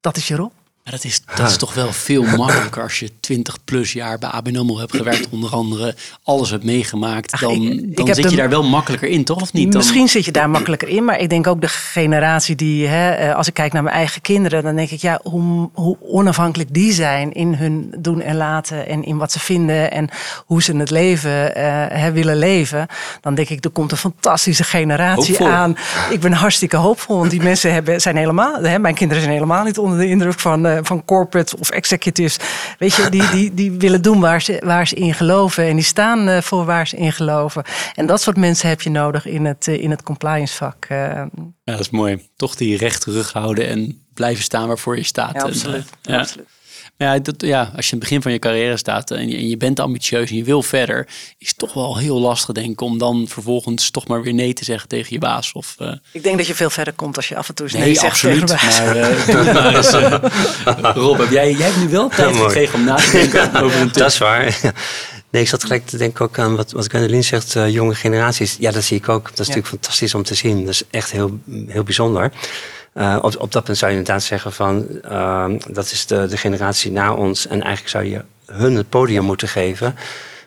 [0.00, 0.52] dat is je rol.
[0.86, 4.28] Maar dat is, dat is toch wel veel makkelijker als je 20 plus jaar bij
[4.28, 7.32] ABN AMRO hebt gewerkt, onder andere alles hebt meegemaakt.
[7.32, 9.40] Ach, dan ik, dan zit je daar wel makkelijker in, toch?
[9.42, 9.72] Of niet?
[9.72, 9.76] Dan...
[9.76, 13.34] Misschien zit je daar makkelijker in, maar ik denk ook de generatie die, hè, eh,
[13.34, 16.92] als ik kijk naar mijn eigen kinderen, dan denk ik, ja, hoe, hoe onafhankelijk die
[16.92, 20.08] zijn in hun doen en laten en in wat ze vinden en
[20.46, 21.52] hoe ze het leven
[21.98, 22.86] hè, willen leven.
[23.20, 25.56] Dan denk ik, er komt een fantastische generatie hoopvol.
[25.56, 25.76] aan.
[26.10, 29.64] Ik ben hartstikke hoopvol, want die mensen hebben, zijn helemaal, hè, mijn kinderen zijn helemaal
[29.64, 30.74] niet onder de indruk van.
[30.76, 32.36] Uh, van corporate of executives.
[32.78, 35.64] Weet je, die, die, die willen doen waar ze, waar ze in geloven.
[35.64, 37.64] En die staan uh, voor waar ze in geloven.
[37.94, 40.86] En dat soort mensen heb je nodig in het, uh, in het compliance vak.
[40.88, 40.98] Uh.
[40.98, 41.28] Ja,
[41.64, 42.28] dat is mooi.
[42.36, 45.34] Toch die recht terug houden en blijven staan waarvoor je staat.
[45.34, 45.90] Ja, absoluut.
[46.02, 46.18] En, ja.
[46.20, 46.48] absoluut.
[46.98, 49.48] Ja, dat, ja, als je in het begin van je carrière staat en je, en
[49.48, 52.80] je, bent ambitieus en je wil verder, is het toch wel heel lastig, denk ik,
[52.80, 55.52] om dan vervolgens toch maar weer nee te zeggen tegen je baas.
[55.52, 55.92] Of, uh...
[56.12, 57.94] Ik denk dat je veel verder komt als je af en toe eens nee, nee
[57.94, 59.94] zegt absoluut, tegen maar, uh, doe maar eens.
[59.94, 63.80] Uh, Rob, heb jij, jij hebt nu wel tijd gekregen om na te denken over
[63.80, 64.02] een tip.
[64.02, 64.72] Dat is waar.
[65.30, 68.56] Nee, ik zat gelijk te denken ook aan wat, wat Gwendolyn zegt, jonge generaties.
[68.58, 69.22] Ja, dat zie ik ook.
[69.24, 69.54] Dat is ja.
[69.54, 70.64] natuurlijk fantastisch om te zien.
[70.64, 72.32] Dat is echt heel, heel bijzonder.
[72.96, 76.36] Uh, op, op, dat punt zou je inderdaad zeggen van uh, dat is de, de
[76.36, 79.94] generatie na ons en eigenlijk zou je hun het podium moeten geven.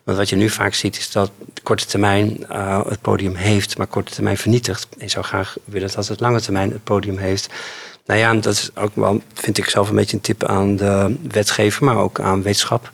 [0.04, 1.32] Want wat je nu vaak ziet is dat
[1.64, 4.88] korte termijn uh, het podium heeft, maar korte termijn vernietigt.
[4.97, 7.50] En zou graag willen dat het lange termijn het podium heeft.
[8.06, 11.16] Nou ja, dat is ook wel, vind ik zelf een beetje een tip aan de
[11.28, 12.91] wetgever, maar ook aan wetenschap.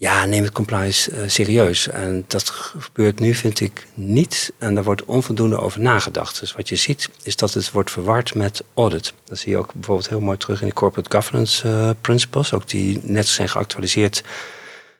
[0.00, 1.88] Ja, neem het compliance uh, serieus.
[1.88, 4.52] En dat gebeurt nu, vind ik, niet.
[4.58, 6.40] En daar wordt onvoldoende over nagedacht.
[6.40, 9.12] Dus wat je ziet, is dat het wordt verward met audit.
[9.24, 12.52] Dat zie je ook bijvoorbeeld heel mooi terug in de corporate governance uh, principles.
[12.52, 14.22] Ook die net zijn geactualiseerd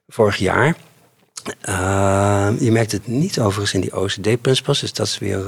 [0.08, 0.76] vorig jaar.
[1.68, 5.44] Uh, je merkt het niet overigens in die OCD-principles, dus dat is weer,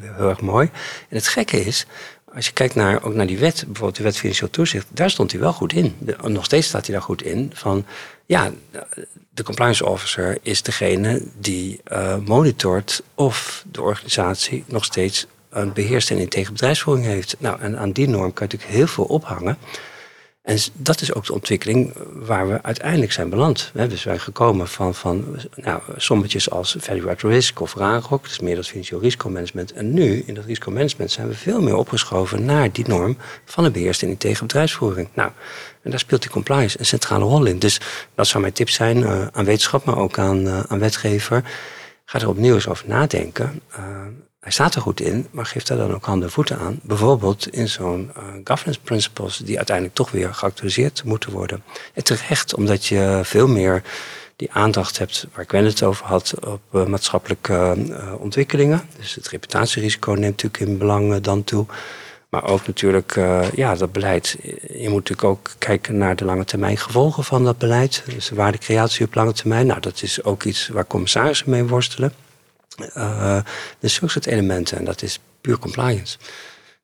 [0.00, 0.70] weer heel erg mooi.
[1.08, 1.86] En het gekke is,
[2.34, 5.30] als je kijkt naar, ook naar die wet, bijvoorbeeld de wet financieel toezicht, daar stond
[5.30, 5.96] hij wel goed in.
[6.22, 7.50] Nog steeds staat hij daar goed in.
[7.54, 7.86] Van
[8.26, 8.50] ja,
[9.30, 16.14] de compliance officer is degene die uh, monitort of de organisatie nog steeds een beheerste
[16.14, 17.36] en integer bedrijfsvoering heeft.
[17.38, 19.58] Nou, en aan die norm kan je natuurlijk heel veel ophangen.
[20.42, 23.70] En dat is ook de ontwikkeling waar we uiteindelijk zijn beland.
[23.72, 28.56] We zijn gekomen van, van nou, sommetjes als value at risk of RAROC, dus meer
[28.56, 29.72] dat financieel risicomanagement.
[29.72, 33.72] En nu, in dat risicomanagement, zijn we veel meer opgeschoven naar die norm van een
[33.72, 35.08] beheerste en integer bedrijfsvoering.
[35.14, 35.30] Nou,
[35.82, 37.58] en daar speelt die compliance een centrale rol in.
[37.58, 37.80] Dus
[38.14, 41.44] dat zou mijn tip zijn uh, aan wetenschap, maar ook aan, uh, aan wetgever.
[42.04, 43.62] Ga er opnieuw eens over nadenken.
[43.78, 44.06] Uh,
[44.40, 46.80] hij staat er goed in, maar geeft daar dan ook handen en voeten aan.
[46.82, 51.62] Bijvoorbeeld in zo'n uh, governance principles, die uiteindelijk toch weer geactualiseerd moeten worden.
[51.94, 53.82] En terecht, omdat je veel meer
[54.36, 58.82] die aandacht hebt, waar ik het over had, op uh, maatschappelijke uh, ontwikkelingen.
[58.98, 61.66] Dus het reputatierisico neemt natuurlijk in belang dan toe.
[62.28, 63.14] Maar ook natuurlijk,
[63.54, 64.36] ja, dat beleid.
[64.72, 68.02] Je moet natuurlijk ook kijken naar de lange termijn gevolgen van dat beleid.
[68.06, 69.66] Dus de waardecreatie op lange termijn.
[69.66, 72.12] Nou, dat is ook iets waar commissarissen mee worstelen.
[72.96, 73.40] Uh,
[73.78, 74.78] dus zulke soort elementen.
[74.78, 76.18] En dat is puur compliance.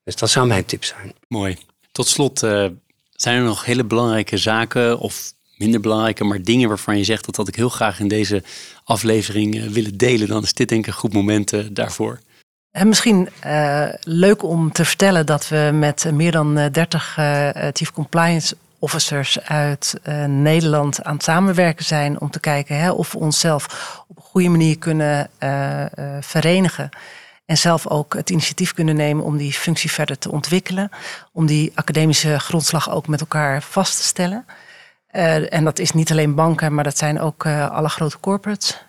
[0.05, 1.13] Dus dat zou mijn tip zijn.
[1.29, 1.59] Mooi.
[1.93, 2.67] Tot slot, uh,
[3.13, 7.37] zijn er nog hele belangrijke zaken of minder belangrijke, maar dingen waarvan je zegt dat
[7.37, 8.43] had ik heel graag in deze
[8.85, 12.19] aflevering willen delen, dan is dit denk ik een goed moment daarvoor.
[12.71, 13.29] En misschien
[14.01, 17.13] leuk om te vertellen dat we met meer dan 30
[17.73, 23.19] chief compliance officers uit Nederland aan het samenwerken zijn om te kijken hè, of we
[23.19, 23.67] onszelf
[24.09, 25.31] op een goede manier kunnen
[26.21, 26.89] verenigen.
[27.47, 30.91] En zelf ook het initiatief kunnen nemen om die functie verder te ontwikkelen.
[31.33, 34.45] Om die academische grondslag ook met elkaar vast te stellen.
[35.51, 38.85] En dat is niet alleen banken, maar dat zijn ook alle grote corporates.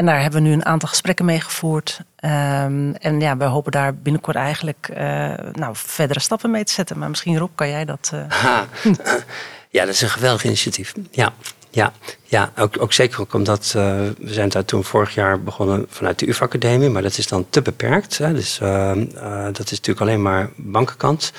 [0.00, 2.00] En daar hebben we nu een aantal gesprekken mee gevoerd.
[2.24, 4.96] Um, en ja, we hopen daar binnenkort eigenlijk uh,
[5.52, 6.98] nou, verdere stappen mee te zetten.
[6.98, 8.12] Maar misschien Rob, kan jij dat...
[9.70, 10.94] ja, dat is een geweldig initiatief.
[11.10, 11.32] Ja,
[11.70, 11.92] ja,
[12.24, 13.82] ja ook, ook zeker ook omdat uh,
[14.18, 17.62] we zijn daar toen vorig jaar begonnen vanuit de UvA-academie, maar dat is dan te
[17.62, 18.18] beperkt.
[18.18, 18.92] Hè, dus uh,
[19.52, 21.32] dat is natuurlijk alleen maar bankenkant.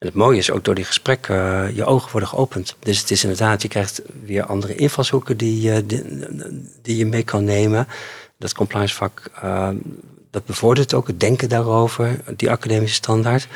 [0.00, 2.76] En het mooie is ook door die gesprekken je ogen worden geopend.
[2.78, 6.02] Dus het is inderdaad, je krijgt weer andere invalshoeken die, die,
[6.82, 7.88] die je mee kan nemen.
[8.38, 9.30] Dat compliance vak,
[10.30, 13.48] dat bevordert ook het denken daarover, die academische standaard.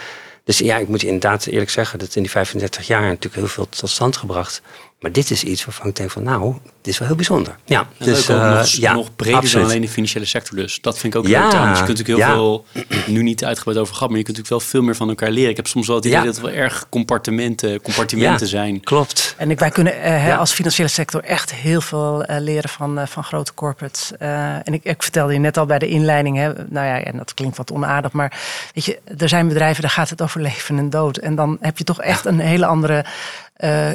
[0.44, 3.68] Dus ja, ik moet inderdaad eerlijk zeggen dat in die 35 jaar natuurlijk heel veel
[3.68, 4.62] tot stand gebracht.
[5.00, 7.56] Maar dit is iets waarvan ik denk van nou, dit is wel heel bijzonder.
[7.64, 9.54] Ja, dus uh, nog, ja, nog breder absoluut.
[9.54, 10.80] dan alleen de financiële sector dus.
[10.80, 11.78] Dat vind ik ook ja, leuk trouwens.
[11.78, 12.64] Je kunt natuurlijk heel veel,
[13.06, 15.50] nu niet uitgebreid over gehad, maar je kunt natuurlijk wel veel meer van elkaar leren.
[15.50, 18.80] Ik heb soms wel het idee dat het wel erg compartimenten, compartimenten zijn.
[18.80, 19.34] Klopt.
[19.38, 23.24] En ik, wij kunnen uh, als financiële sector echt heel veel uh, leren van, van
[23.24, 24.12] grote corporates.
[24.18, 27.34] en ik, ik, vertelde je net al bij de inleiding, hè, nou ja, en dat
[27.34, 28.40] klinkt wat onaardig, maar
[28.74, 31.16] weet je, er zijn bedrijven, daar gaat het over leven en dood.
[31.16, 33.04] En dan heb je toch echt een hele andere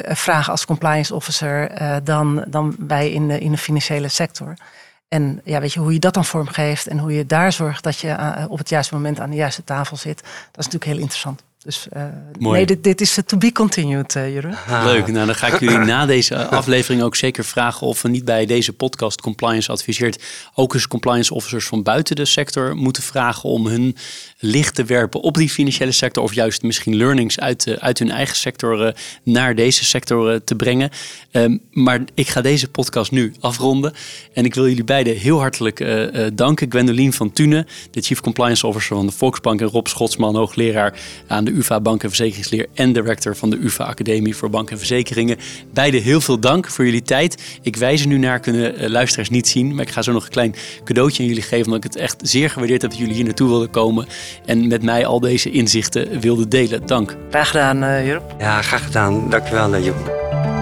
[0.02, 4.54] vragen als compliance officer uh, dan, dan wij in de, in de financiële sector.
[5.08, 7.98] En ja, weet je, hoe je dat dan vormgeeft en hoe je daar zorgt dat
[7.98, 10.98] je uh, op het juiste moment aan de juiste tafel zit, dat is natuurlijk heel
[10.98, 11.42] interessant.
[11.64, 12.04] Dus uh,
[12.38, 14.54] nee, dit, dit is to be continued, uh, Jeroen.
[14.92, 15.06] Leuk.
[15.06, 18.46] Nou, dan ga ik jullie na deze aflevering ook zeker vragen of we niet bij
[18.46, 20.22] deze podcast Compliance adviseert
[20.54, 23.96] ook eens compliance officers van buiten de sector moeten vragen om hun
[24.38, 28.10] licht te werpen op die financiële sector of juist misschien learnings uit, uh, uit hun
[28.10, 30.90] eigen sector naar deze sector te brengen.
[31.32, 33.92] Um, maar ik ga deze podcast nu afronden
[34.32, 35.84] en ik wil jullie beiden heel hartelijk
[36.34, 36.70] danken.
[36.70, 41.44] Gwendoline van Tune, de Chief Compliance Officer van de Volksbank en Rob Schotsman, hoogleraar aan
[41.44, 44.78] de de UvA Bank en Verzekeringsleer en director van de UvA Academie voor Bank en
[44.78, 45.36] Verzekeringen.
[45.72, 47.58] Beide heel veel dank voor jullie tijd.
[47.62, 50.24] Ik wijs er nu naar, kunnen uh, luisteraars niet zien, maar ik ga zo nog
[50.24, 53.14] een klein cadeautje aan jullie geven, omdat ik het echt zeer gewaardeerd heb dat jullie
[53.14, 54.06] hier naartoe wilden komen
[54.46, 56.86] en met mij al deze inzichten wilden delen.
[56.86, 57.16] Dank.
[57.30, 58.22] Graag gedaan, uh, Jeroen.
[58.38, 59.30] Ja, graag gedaan.
[59.30, 60.59] Dankjewel, uh, Jeroen.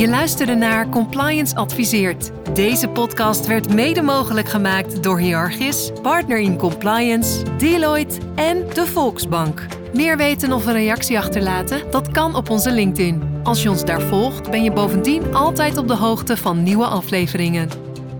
[0.00, 2.30] Je luisterde naar Compliance Adviseert.
[2.54, 9.66] Deze podcast werd mede mogelijk gemaakt door Hierarchis, Partner in Compliance, Deloitte en de Volksbank.
[9.94, 11.90] Meer weten of een reactie achterlaten?
[11.90, 13.22] Dat kan op onze LinkedIn.
[13.42, 17.68] Als je ons daar volgt, ben je bovendien altijd op de hoogte van nieuwe afleveringen.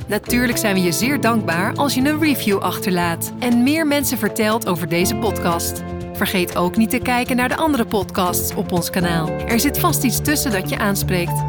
[0.06, 4.68] Natuurlijk zijn we je zeer dankbaar als je een review achterlaat en meer mensen vertelt
[4.68, 5.82] over deze podcast.
[6.20, 9.28] Vergeet ook niet te kijken naar de andere podcasts op ons kanaal.
[9.28, 11.44] Er zit vast iets tussen dat je aanspreekt.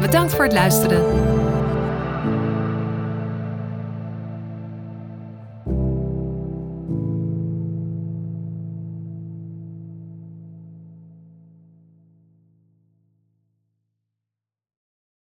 [0.00, 1.45] Bedankt voor het luisteren.